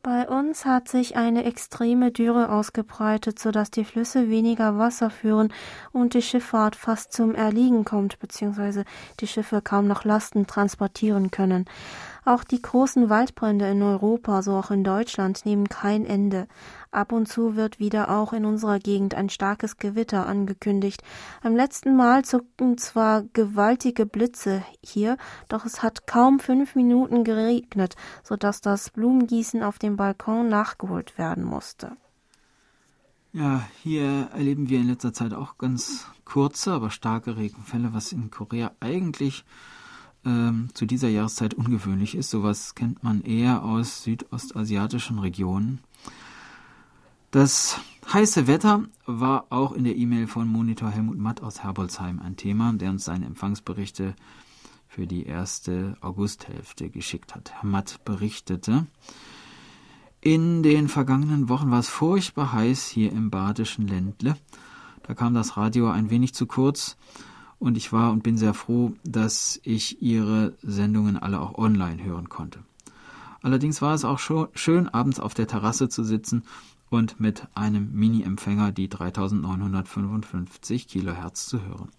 [0.02, 5.52] Bei uns hat sich eine extreme Dürre ausgebreitet, so dass die Flüsse weniger Wasser führen
[5.92, 8.84] und die Schifffahrt fast zum Erliegen kommt, beziehungsweise
[9.18, 11.64] die Schiffe kaum noch Lasten transportieren können.
[12.28, 16.46] Auch die großen Waldbrände in Europa, so auch in Deutschland, nehmen kein Ende.
[16.90, 21.02] Ab und zu wird wieder auch in unserer Gegend ein starkes Gewitter angekündigt.
[21.42, 25.16] Beim letzten Mal zuckten zwar gewaltige Blitze hier,
[25.48, 31.16] doch es hat kaum fünf Minuten geregnet, so dass das Blumengießen auf dem Balkon nachgeholt
[31.16, 31.96] werden musste.
[33.32, 38.30] Ja, hier erleben wir in letzter Zeit auch ganz kurze, aber starke Regenfälle, was in
[38.30, 39.46] Korea eigentlich
[40.24, 42.30] ähm, zu dieser Jahreszeit ungewöhnlich ist.
[42.30, 45.80] Sowas kennt man eher aus südostasiatischen Regionen.
[47.30, 47.78] Das
[48.12, 52.72] heiße Wetter war auch in der E-Mail von Monitor Helmut Matt aus Herbolzheim ein Thema,
[52.72, 54.14] der uns seine Empfangsberichte
[54.88, 57.52] für die erste Augusthälfte geschickt hat.
[57.52, 58.86] Herr Matt berichtete,
[60.20, 64.36] in den vergangenen Wochen war es furchtbar heiß hier im badischen Ländle.
[65.02, 66.96] Da kam das Radio ein wenig zu kurz
[67.58, 72.28] und ich war und bin sehr froh, dass ich Ihre Sendungen alle auch online hören
[72.28, 72.60] konnte.
[73.42, 76.42] Allerdings war es auch schön, abends auf der Terrasse zu sitzen
[76.90, 81.90] und mit einem Mini-Empfänger die 3955 Kilohertz zu hören.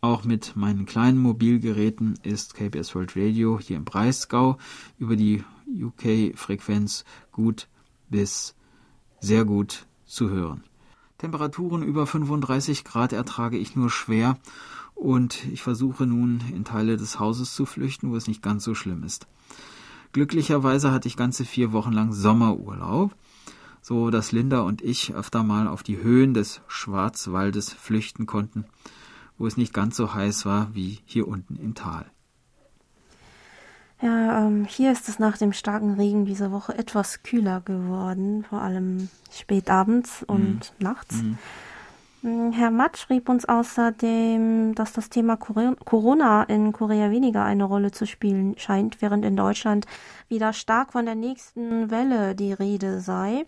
[0.00, 4.58] Auch mit meinen kleinen Mobilgeräten ist KBS World Radio hier im Breisgau
[4.98, 7.68] über die UK-Frequenz gut
[8.08, 8.54] bis
[9.20, 10.62] sehr gut zu hören.
[11.18, 14.38] Temperaturen über 35 Grad ertrage ich nur schwer
[14.94, 18.74] und ich versuche nun in Teile des Hauses zu flüchten, wo es nicht ganz so
[18.74, 19.26] schlimm ist.
[20.12, 23.14] Glücklicherweise hatte ich ganze vier Wochen lang Sommerurlaub,
[23.82, 28.64] so dass Linda und ich öfter mal auf die Höhen des Schwarzwaldes flüchten konnten,
[29.38, 32.10] wo es nicht ganz so heiß war wie hier unten im Tal.
[34.02, 38.60] Ja, ähm, hier ist es nach dem starken Regen diese Woche etwas kühler geworden, vor
[38.60, 40.84] allem spät abends und mhm.
[40.84, 41.22] nachts.
[41.22, 41.38] Mhm.
[42.22, 47.90] Mm, Herr Matt schrieb uns außerdem, dass das Thema Corona in Korea weniger eine Rolle
[47.90, 49.86] zu spielen scheint, während in Deutschland
[50.28, 53.46] wieder stark von der nächsten Welle die Rede sei.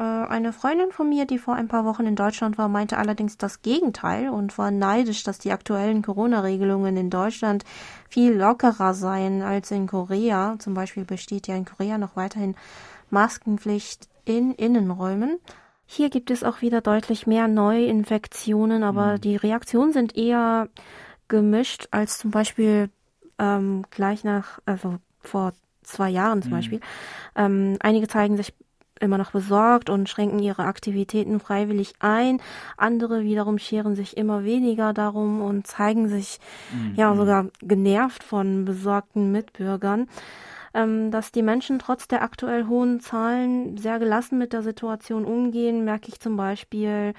[0.00, 3.36] Äh, eine Freundin von mir, die vor ein paar Wochen in Deutschland war, meinte allerdings
[3.36, 7.64] das Gegenteil und war neidisch, dass die aktuellen Corona-Regelungen in Deutschland
[8.08, 10.56] viel lockerer seien als in Korea.
[10.58, 12.56] Zum Beispiel besteht ja in Korea noch weiterhin
[13.10, 15.38] Maskenpflicht in Innenräumen.
[15.84, 19.20] Hier gibt es auch wieder deutlich mehr Neuinfektionen, aber mhm.
[19.20, 20.68] die Reaktionen sind eher
[21.28, 22.88] gemischt als zum Beispiel
[23.38, 26.56] ähm, gleich nach, also vor zwei Jahren zum mhm.
[26.56, 26.80] Beispiel.
[27.36, 28.54] Ähm, einige zeigen sich
[29.00, 32.40] immer noch besorgt und schränken ihre Aktivitäten freiwillig ein.
[32.76, 36.38] Andere wiederum scheren sich immer weniger darum und zeigen sich
[36.72, 36.94] mhm.
[36.94, 40.08] ja sogar genervt von besorgten Mitbürgern.
[40.72, 45.84] Ähm, dass die Menschen trotz der aktuell hohen Zahlen sehr gelassen mit der Situation umgehen,
[45.84, 47.12] merke ich zum Beispiel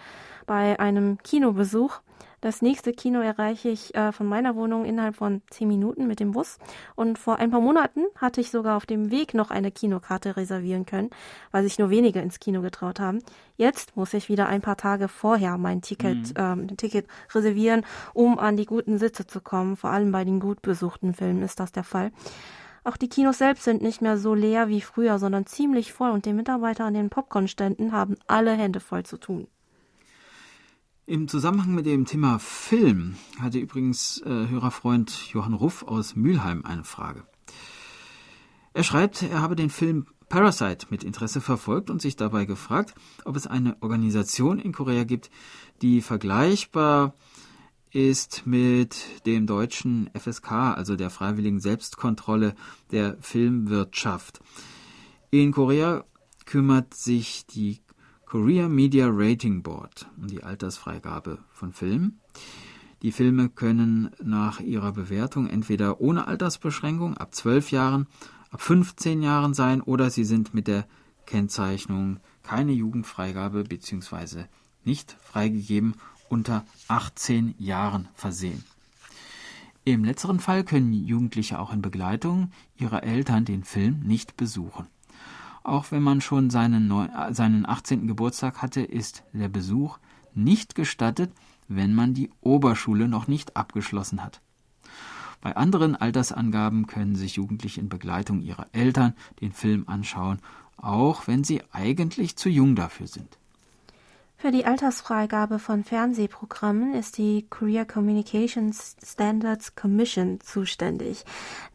[0.46, 2.00] bei einem Kinobesuch.
[2.42, 6.32] Das nächste Kino erreiche ich äh, von meiner Wohnung innerhalb von zehn Minuten mit dem
[6.32, 6.58] Bus.
[6.96, 10.88] Und vor ein paar Monaten hatte ich sogar auf dem Weg noch eine Kinokarte reservieren
[10.88, 11.12] können,
[11.52, 13.20] weil sich nur wenige ins Kino getraut haben.
[13.58, 16.34] Jetzt muss ich wieder ein paar Tage vorher mein Ticket, mhm.
[16.72, 19.78] ähm, Ticket reservieren, um an die guten Sitze zu kommen.
[19.78, 22.12] Vor allem bei den gut besuchten Filmen ist das der Fall.
[22.84, 26.26] Auch die Kinos selbst sind nicht mehr so leer wie früher, sondern ziemlich voll und
[26.26, 29.48] die Mitarbeiter an den Popcornständen haben alle Hände voll zu tun.
[31.08, 36.84] Im Zusammenhang mit dem Thema Film hatte übrigens äh, Hörerfreund Johann Ruff aus Mülheim eine
[36.84, 37.26] Frage.
[38.74, 42.94] Er schreibt, er habe den Film Parasite mit Interesse verfolgt und sich dabei gefragt,
[43.26, 45.32] ob es eine Organisation in Korea gibt,
[45.82, 47.16] die vergleichbar
[47.90, 52.54] ist mit dem deutschen FSK, also der freiwilligen Selbstkontrolle
[52.92, 54.40] der Filmwirtschaft.
[55.32, 56.06] In Korea
[56.46, 57.82] kümmert sich die
[58.32, 62.22] Korea Media Rating Board um die Altersfreigabe von Filmen.
[63.02, 68.08] Die Filme können nach ihrer Bewertung entweder ohne Altersbeschränkung ab 12 Jahren,
[68.50, 70.88] ab 15 Jahren sein oder sie sind mit der
[71.26, 74.46] Kennzeichnung keine Jugendfreigabe bzw.
[74.86, 75.96] nicht freigegeben
[76.30, 78.64] unter 18 Jahren versehen.
[79.84, 84.88] Im letzteren Fall können Jugendliche auch in Begleitung ihrer Eltern den Film nicht besuchen.
[85.64, 86.92] Auch wenn man schon seinen,
[87.32, 88.08] seinen 18.
[88.08, 90.00] Geburtstag hatte, ist der Besuch
[90.34, 91.32] nicht gestattet,
[91.68, 94.42] wenn man die Oberschule noch nicht abgeschlossen hat.
[95.40, 100.40] Bei anderen Altersangaben können sich Jugendliche in Begleitung ihrer Eltern den Film anschauen,
[100.78, 103.38] auch wenn sie eigentlich zu jung dafür sind.
[104.38, 111.26] Für die Altersfreigabe von Fernsehprogrammen ist die Korea Communications Standards Commission zuständig.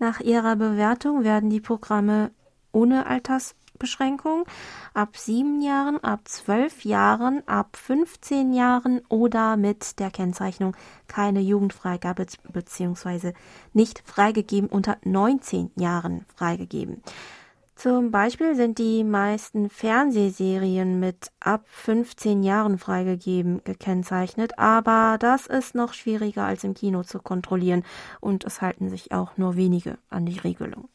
[0.01, 2.33] Nach ihrer Bewertung werden die Programme
[2.73, 3.07] ohne
[3.77, 4.45] Altersbeschränkung
[4.95, 10.75] ab sieben Jahren, ab zwölf Jahren, ab 15 Jahren oder mit der Kennzeichnung
[11.07, 13.33] keine Jugendfreigabe bzw.
[13.73, 17.03] nicht freigegeben unter 19 Jahren freigegeben.
[17.75, 25.75] Zum Beispiel sind die meisten Fernsehserien mit ab 15 Jahren freigegeben gekennzeichnet, aber das ist
[25.75, 27.85] noch schwieriger als im Kino zu kontrollieren
[28.21, 30.89] und es halten sich auch nur wenige an die Regelung.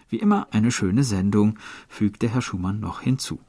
[0.10, 3.40] Wie immer eine schöne Sendung, fügte Herr Schumann noch hinzu.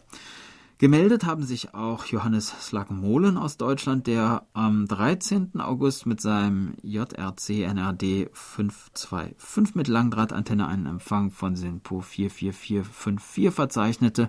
[0.79, 5.59] Gemeldet haben sich auch Johannes Slagmolen aus Deutschland, der am 13.
[5.59, 14.29] August mit seinem JRC NRD 525 mit Langdrahtantenne einen Empfang von SINPO 44454 verzeichnete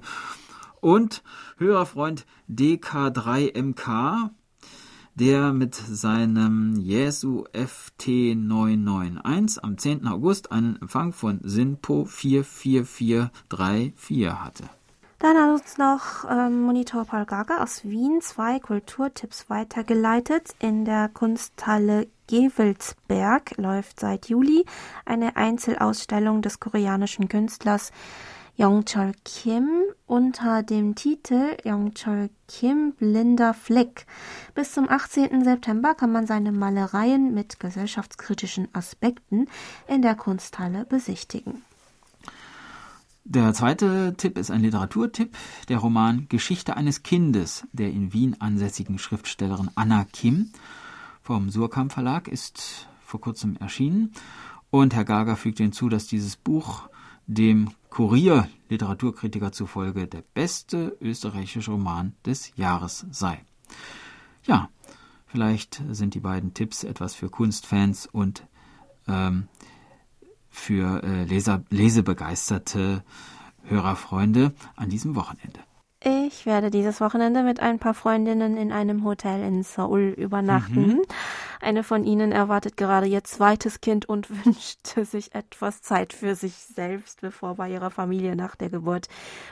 [0.79, 1.21] und
[1.57, 4.29] Hörerfreund DK3MK,
[5.19, 10.07] der mit seinem Jesu FT991 am 10.
[10.07, 14.63] August einen Empfang von SINPO 44434 hatte.
[15.19, 20.53] Dann hat uns noch ähm, Monitor Paul Gaga aus Wien zwei Kulturtipps weitergeleitet.
[20.59, 24.63] In der Kunsthalle Gevelsberg läuft seit Juli
[25.05, 27.91] eine Einzelausstellung des koreanischen Künstlers
[28.59, 29.69] Yongchol Kim
[30.07, 34.07] unter dem Titel Yongchol Kim Blinder Fleck.
[34.55, 35.43] Bis zum 18.
[35.43, 39.47] September kann man seine Malereien mit gesellschaftskritischen Aspekten
[39.87, 41.61] in der Kunsthalle besichtigen.
[43.25, 45.37] Der zweite Tipp ist ein Literaturtipp,
[45.69, 50.51] der Roman Geschichte eines Kindes der in Wien ansässigen Schriftstellerin Anna Kim
[51.21, 54.13] vom Surkamp Verlag ist vor kurzem erschienen.
[54.71, 56.89] Und Herr Gager fügt hinzu, dass dieses Buch
[57.27, 63.43] dem Kurier Literaturkritiker zufolge der beste österreichische Roman des Jahres sei.
[64.45, 64.69] Ja,
[65.25, 68.45] vielleicht sind die beiden Tipps etwas für Kunstfans und
[69.07, 69.47] ähm,
[70.47, 73.03] für äh, Leser, lesebegeisterte
[73.63, 75.59] Hörerfreunde an diesem Wochenende.
[76.03, 80.87] Ich werde dieses Wochenende mit ein paar Freundinnen in einem Hotel in Seoul übernachten.
[80.87, 81.01] Mhm.
[81.61, 86.53] Eine von ihnen erwartet gerade ihr zweites Kind und wünschte sich etwas Zeit für sich
[86.53, 89.07] selbst, bevor bei ihrer Familie nach der Geburt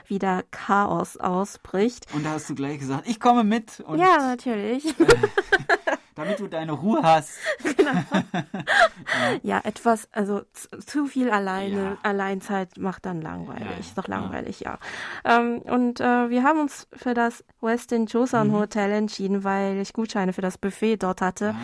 [0.06, 2.06] wieder Chaos ausbricht.
[2.14, 3.82] Und da hast du gleich gesagt, ich komme mit.
[3.96, 4.84] ja, natürlich.
[6.16, 7.38] damit du deine Ruhe hast.
[7.76, 7.92] Genau.
[7.92, 9.38] ja.
[9.42, 9.60] ja.
[9.64, 10.42] etwas, also
[10.84, 11.98] zu viel alleine, ja.
[12.02, 13.66] Alleinzeit macht dann langweilig.
[13.70, 14.78] Ja, ist doch langweilig, ja.
[15.24, 18.54] Ähm, und äh, wir haben uns für das Westin Joseon mhm.
[18.54, 21.54] Hotel entschieden, weil ich Gutscheine für das Buffet dort hatte.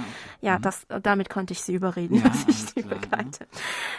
[0.40, 0.62] Ja, mhm.
[0.62, 3.46] das, damit konnte ich sie überreden, dass ich sie klar, begleite.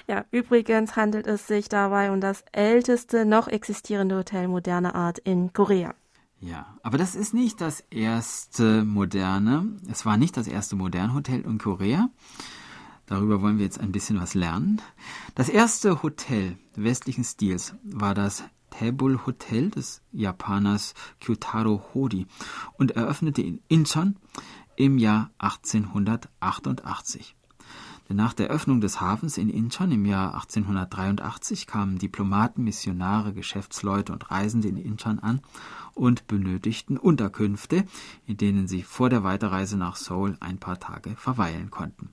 [0.08, 5.52] Ja, übrigens handelt es sich dabei um das älteste noch existierende Hotel moderner Art in
[5.52, 5.94] Korea.
[6.46, 11.40] Ja, aber das ist nicht das erste moderne, es war nicht das erste moderne Hotel
[11.40, 12.10] in Korea.
[13.06, 14.82] Darüber wollen wir jetzt ein bisschen was lernen.
[15.36, 22.28] Das erste Hotel westlichen Stils war das Taebul Hotel des Japaners Kyutaro Hodi
[22.74, 24.18] und eröffnete in Incheon
[24.76, 27.38] im Jahr 1888.
[28.10, 34.12] Denn nach der Öffnung des Hafens in Incheon im Jahr 1883 kamen Diplomaten, Missionare, Geschäftsleute
[34.12, 35.42] und Reisende in Incheon an
[35.94, 37.86] und benötigten Unterkünfte,
[38.26, 42.10] in denen sie vor der Weiterreise nach Seoul ein paar Tage verweilen konnten.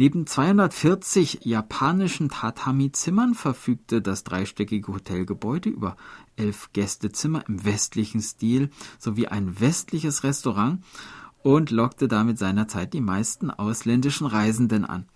[0.00, 5.96] Neben 240 japanischen Tatami-Zimmern verfügte das dreistöckige Hotelgebäude über
[6.36, 10.84] elf Gästezimmer im westlichen Stil sowie ein westliches Restaurant
[11.48, 15.06] und lockte damit seinerzeit die meisten ausländischen Reisenden an.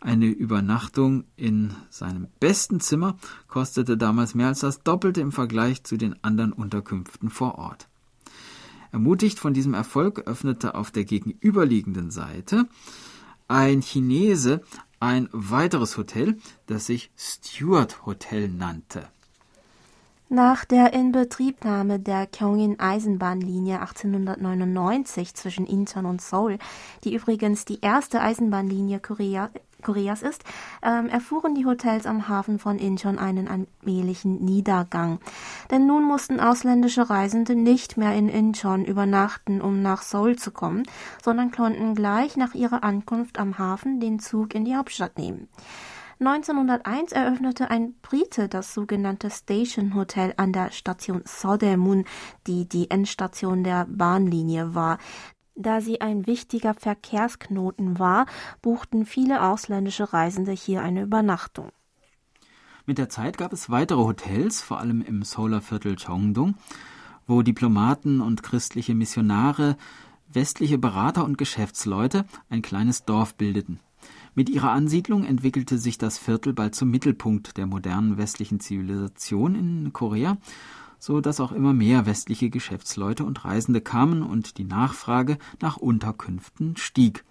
[0.00, 5.98] Eine Übernachtung in seinem besten Zimmer kostete damals mehr als das Doppelte im Vergleich zu
[5.98, 7.86] den anderen Unterkünften vor Ort.
[8.92, 12.66] Ermutigt von diesem Erfolg öffnete auf der gegenüberliegenden Seite
[13.46, 14.62] ein Chinese
[15.00, 19.06] ein weiteres Hotel, das sich Stuart Hotel nannte.
[20.30, 26.58] Nach der Inbetriebnahme der Kyongin Eisenbahnlinie 1899 zwischen Incheon und Seoul,
[27.02, 29.48] die übrigens die erste Eisenbahnlinie Korea,
[29.82, 30.44] Koreas ist,
[30.82, 35.18] ähm, erfuhren die Hotels am Hafen von Incheon einen allmählichen Niedergang.
[35.70, 40.82] Denn nun mussten ausländische Reisende nicht mehr in Incheon übernachten, um nach Seoul zu kommen,
[41.22, 45.48] sondern konnten gleich nach ihrer Ankunft am Hafen den Zug in die Hauptstadt nehmen.
[46.20, 52.06] 1901 eröffnete ein Brite das sogenannte Station Hotel an der Station Sodemun,
[52.48, 54.98] die die Endstation der Bahnlinie war.
[55.54, 58.26] Da sie ein wichtiger Verkehrsknoten war,
[58.62, 61.70] buchten viele ausländische Reisende hier eine Übernachtung.
[62.84, 66.56] Mit der Zeit gab es weitere Hotels, vor allem im Solarviertel Cheongdong,
[67.26, 69.76] wo Diplomaten und christliche Missionare,
[70.32, 73.78] westliche Berater und Geschäftsleute ein kleines Dorf bildeten.
[74.38, 79.92] Mit ihrer Ansiedlung entwickelte sich das Viertel bald zum Mittelpunkt der modernen westlichen Zivilisation in
[79.92, 80.36] Korea,
[81.00, 86.76] so dass auch immer mehr westliche Geschäftsleute und Reisende kamen und die Nachfrage nach Unterkünften
[86.76, 87.24] stieg.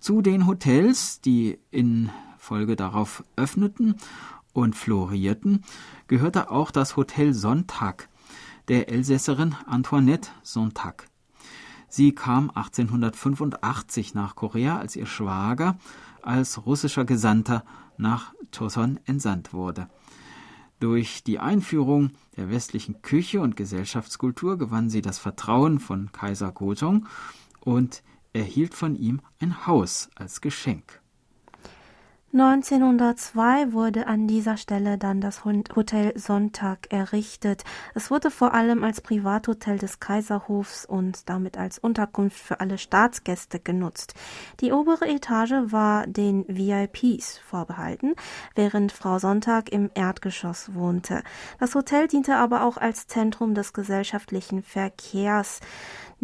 [0.00, 2.08] Zu den Hotels, die in
[2.38, 3.96] Folge darauf öffneten
[4.54, 5.60] und florierten,
[6.08, 8.08] gehörte auch das Hotel Sonntag
[8.68, 11.06] der Elsässerin Antoinette Sonntag.
[11.96, 15.76] Sie kam 1885 nach Korea, als ihr Schwager
[16.26, 17.64] als russischer Gesandter
[17.96, 19.88] nach Choson entsandt wurde.
[20.80, 27.06] Durch die Einführung der westlichen Küche und Gesellschaftskultur gewann sie das Vertrauen von Kaiser Gojong
[27.60, 28.02] und
[28.32, 31.00] erhielt von ihm ein Haus als Geschenk.
[32.34, 37.62] 1902 wurde an dieser Stelle dann das Hotel Sonntag errichtet.
[37.94, 43.60] Es wurde vor allem als Privathotel des Kaiserhofs und damit als Unterkunft für alle Staatsgäste
[43.60, 44.14] genutzt.
[44.58, 48.16] Die obere Etage war den VIPs vorbehalten,
[48.56, 51.22] während Frau Sonntag im Erdgeschoss wohnte.
[51.60, 55.60] Das Hotel diente aber auch als Zentrum des gesellschaftlichen Verkehrs.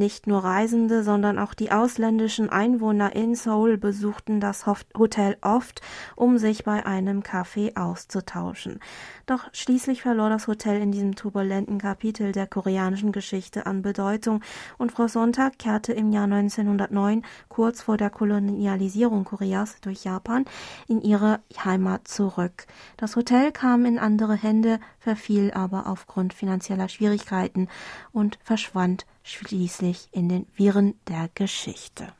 [0.00, 5.82] Nicht nur Reisende, sondern auch die ausländischen Einwohner in Seoul besuchten das Hotel oft,
[6.16, 8.80] um sich bei einem Kaffee auszutauschen.
[9.26, 14.42] Doch schließlich verlor das Hotel in diesem turbulenten Kapitel der koreanischen Geschichte an Bedeutung
[14.78, 20.44] und Frau Sonntag kehrte im Jahr 1909, kurz vor der Kolonialisierung Koreas durch Japan,
[20.88, 22.66] in ihre Heimat zurück.
[22.96, 27.68] Das Hotel kam in andere Hände, verfiel aber aufgrund finanzieller Schwierigkeiten
[28.12, 32.12] und verschwand schließlich in den Wirren der Geschichte.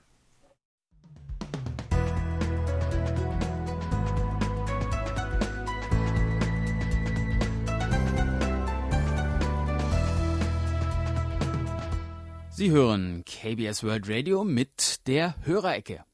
[12.60, 16.04] Sie hören KBS World Radio mit der Hörerecke.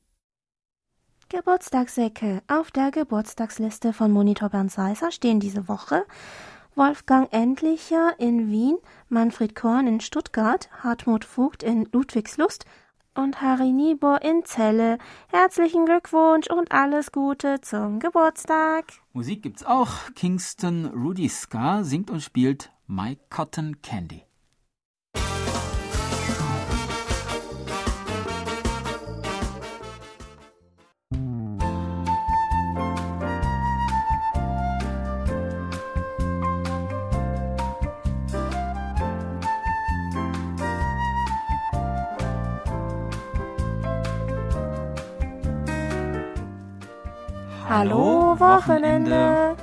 [1.29, 2.41] Geburtstagsecke.
[2.47, 6.07] Auf der Geburtstagsliste von Monitor Bernd Seisser stehen diese Woche
[6.77, 8.79] Wolfgang Endlicher in Wien,
[9.09, 12.65] Manfred Korn in Stuttgart, Hartmut Vogt in Ludwigslust
[13.17, 14.99] und Harry Niebuhr in Celle.
[15.27, 18.85] Herzlichen Glückwunsch und alles Gute zum Geburtstag.
[19.13, 20.15] Musik gibt's auch.
[20.15, 24.27] Kingston Rudy Ska singt und spielt My Cotton Candy.
[47.79, 49.55] Hallo Wochenende.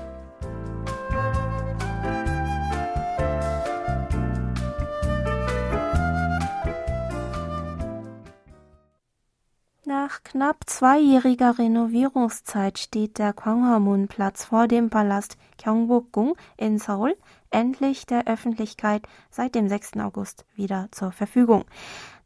[9.83, 17.17] Nach knapp zweijähriger Renovierungszeit steht der Gwanghwamun-Platz vor dem Palast Gyeongbokgung in Seoul
[17.49, 19.97] endlich der Öffentlichkeit seit dem 6.
[19.97, 21.65] August wieder zur Verfügung.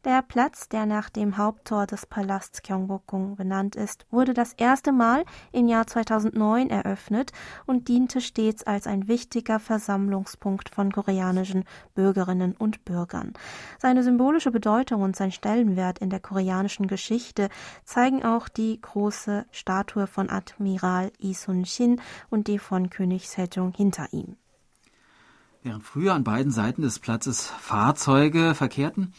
[0.04, 5.24] Der Platz, der nach dem Haupttor des Palasts Gyeongbokgung benannt ist, wurde das erste Mal
[5.50, 7.32] im Jahr 2009 eröffnet
[7.66, 11.64] und diente stets als ein wichtiger Versammlungspunkt von koreanischen
[11.96, 13.32] Bürgerinnen und Bürgern.
[13.80, 17.48] Seine symbolische Bedeutung und sein Stellenwert in der koreanischen Geschichte
[17.82, 24.12] zeigen auch die große Statue von Admiral Lee Sun-shin und die von König Sejong hinter
[24.12, 24.36] ihm.
[25.64, 29.12] Während früher an beiden Seiten des Platzes Fahrzeuge verkehrten,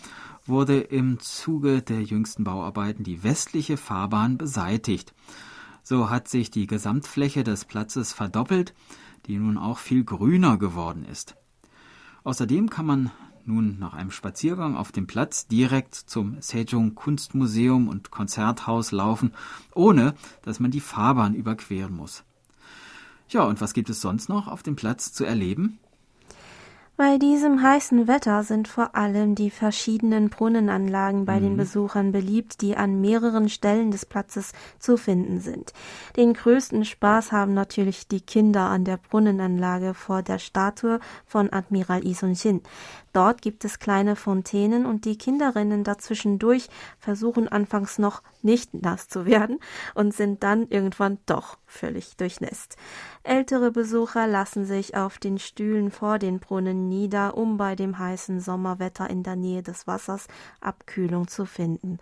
[0.49, 5.13] wurde im Zuge der jüngsten Bauarbeiten die westliche Fahrbahn beseitigt.
[5.83, 8.73] So hat sich die Gesamtfläche des Platzes verdoppelt,
[9.25, 11.35] die nun auch viel grüner geworden ist.
[12.23, 13.11] Außerdem kann man
[13.45, 19.33] nun nach einem Spaziergang auf dem Platz direkt zum Sejong Kunstmuseum und Konzerthaus laufen,
[19.73, 22.23] ohne dass man die Fahrbahn überqueren muss.
[23.29, 25.79] Ja, und was gibt es sonst noch auf dem Platz zu erleben?
[26.99, 31.43] Bei diesem heißen Wetter sind vor allem die verschiedenen Brunnenanlagen bei mhm.
[31.43, 35.71] den Besuchern beliebt, die an mehreren Stellen des Platzes zu finden sind.
[36.17, 42.01] Den größten Spaß haben natürlich die Kinder an der Brunnenanlage vor der Statue von Admiral
[42.01, 42.59] Lee Sun-shin.
[43.13, 49.25] Dort gibt es kleine Fontänen und die Kinderinnen dazwischendurch versuchen anfangs noch nicht nass zu
[49.25, 49.59] werden
[49.95, 52.77] und sind dann irgendwann doch völlig durchnässt.
[53.23, 58.39] Ältere Besucher lassen sich auf den Stühlen vor den Brunnen nieder, um bei dem heißen
[58.39, 60.27] Sommerwetter in der Nähe des Wassers
[60.61, 61.99] Abkühlung zu finden.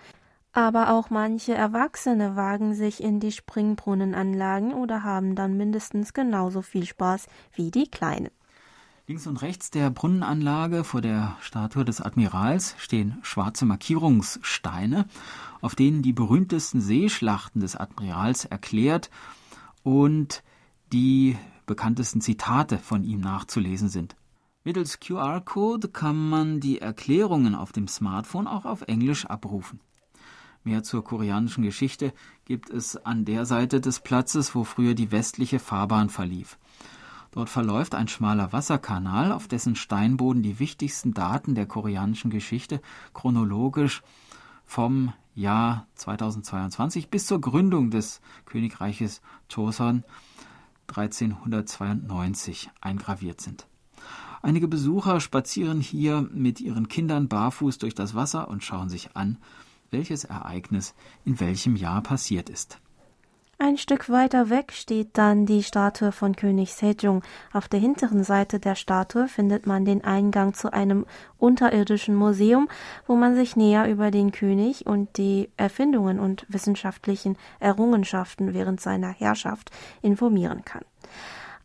[0.53, 6.85] Aber auch manche Erwachsene wagen sich in die Springbrunnenanlagen oder haben dann mindestens genauso viel
[6.85, 8.31] Spaß wie die Kleinen.
[9.09, 15.05] Links und rechts der Brunnenanlage vor der Statue des Admirals stehen schwarze Markierungssteine,
[15.61, 19.09] auf denen die berühmtesten Seeschlachten des Admirals erklärt
[19.81, 20.43] und
[20.91, 24.17] die bekanntesten Zitate von ihm nachzulesen sind.
[24.65, 29.79] Mittels QR-Code kann man die Erklärungen auf dem Smartphone auch auf Englisch abrufen.
[30.65, 32.11] Mehr zur koreanischen Geschichte
[32.43, 36.57] gibt es an der Seite des Platzes, wo früher die westliche Fahrbahn verlief.
[37.37, 42.81] Dort verläuft ein schmaler Wasserkanal, auf dessen Steinboden die wichtigsten Daten der koreanischen Geschichte
[43.13, 44.01] chronologisch
[44.65, 49.21] vom Jahr 2022 bis zur Gründung des Königreiches
[49.51, 50.03] Joseon
[50.87, 53.67] 1392 eingraviert sind.
[54.41, 59.37] Einige Besucher spazieren hier mit ihren Kindern barfuß durch das Wasser und schauen sich an,
[59.91, 62.79] welches Ereignis in welchem Jahr passiert ist.
[63.59, 67.23] Ein Stück weiter weg steht dann die Statue von König Sejong.
[67.51, 71.07] Auf der hinteren Seite der Statue findet man den Eingang zu einem
[71.39, 72.69] unterirdischen Museum,
[73.07, 79.09] wo man sich näher über den König und die Erfindungen und wissenschaftlichen Errungenschaften während seiner
[79.09, 79.71] Herrschaft
[80.03, 80.85] informieren kann.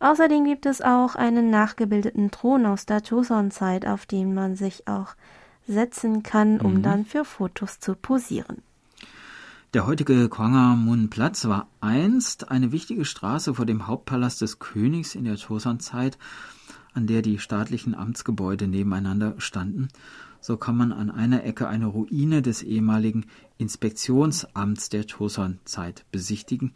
[0.01, 5.15] Außerdem gibt es auch einen nachgebildeten Thron aus der Joseon-Zeit, auf den man sich auch
[5.69, 6.83] setzen kann, um mhm.
[6.83, 8.63] dann für Fotos zu posieren.
[9.75, 15.37] Der heutige Gwanghwamun-Platz war einst eine wichtige Straße vor dem Hauptpalast des Königs in der
[15.37, 16.19] Joseon-Zeit,
[16.93, 19.89] an der die staatlichen Amtsgebäude nebeneinander standen.
[20.43, 23.25] So kann man an einer Ecke eine Ruine des ehemaligen
[23.57, 26.75] Inspektionsamts der Joseon-Zeit besichtigen,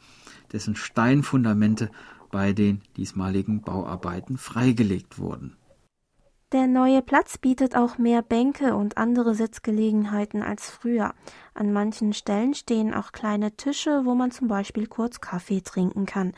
[0.53, 1.91] dessen Steinfundamente
[2.31, 5.55] bei den diesmaligen Bauarbeiten freigelegt wurden.
[6.53, 11.13] Der neue Platz bietet auch mehr Bänke und andere Sitzgelegenheiten als früher.
[11.55, 16.35] An manchen Stellen stehen auch kleine Tische, wo man zum Beispiel kurz Kaffee trinken kann.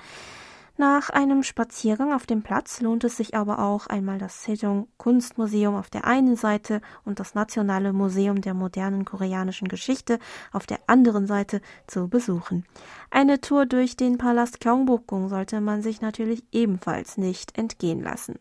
[0.80, 5.74] Nach einem Spaziergang auf dem Platz lohnt es sich aber auch einmal das Sejong Kunstmuseum
[5.74, 10.20] auf der einen Seite und das Nationale Museum der modernen koreanischen Geschichte
[10.52, 12.64] auf der anderen Seite zu besuchen.
[13.10, 18.34] Eine Tour durch den Palast Gyeongbokgung sollte man sich natürlich ebenfalls nicht entgehen lassen.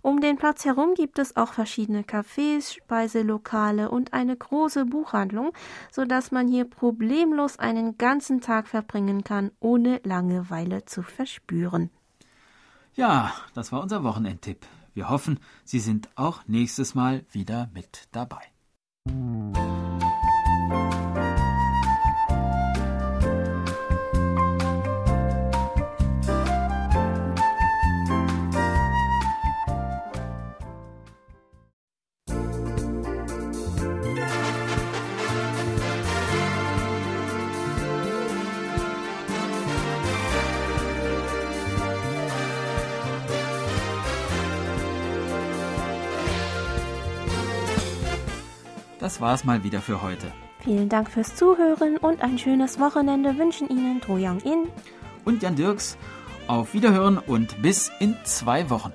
[0.00, 5.52] Um den Platz herum gibt es auch verschiedene Cafés, Speiselokale und eine große Buchhandlung,
[5.90, 11.90] so dass man hier problemlos einen ganzen Tag verbringen kann, ohne Langeweile zu verspüren.
[12.94, 14.64] Ja, das war unser Wochenendtipp.
[14.94, 18.42] Wir hoffen, Sie sind auch nächstes Mal wieder mit dabei.
[49.06, 50.32] Das war's mal wieder für heute.
[50.64, 54.66] Vielen Dank fürs Zuhören und ein schönes Wochenende wünschen Ihnen To Young In
[55.24, 55.96] und Jan Dirks.
[56.48, 58.92] Auf Wiederhören und bis in zwei Wochen.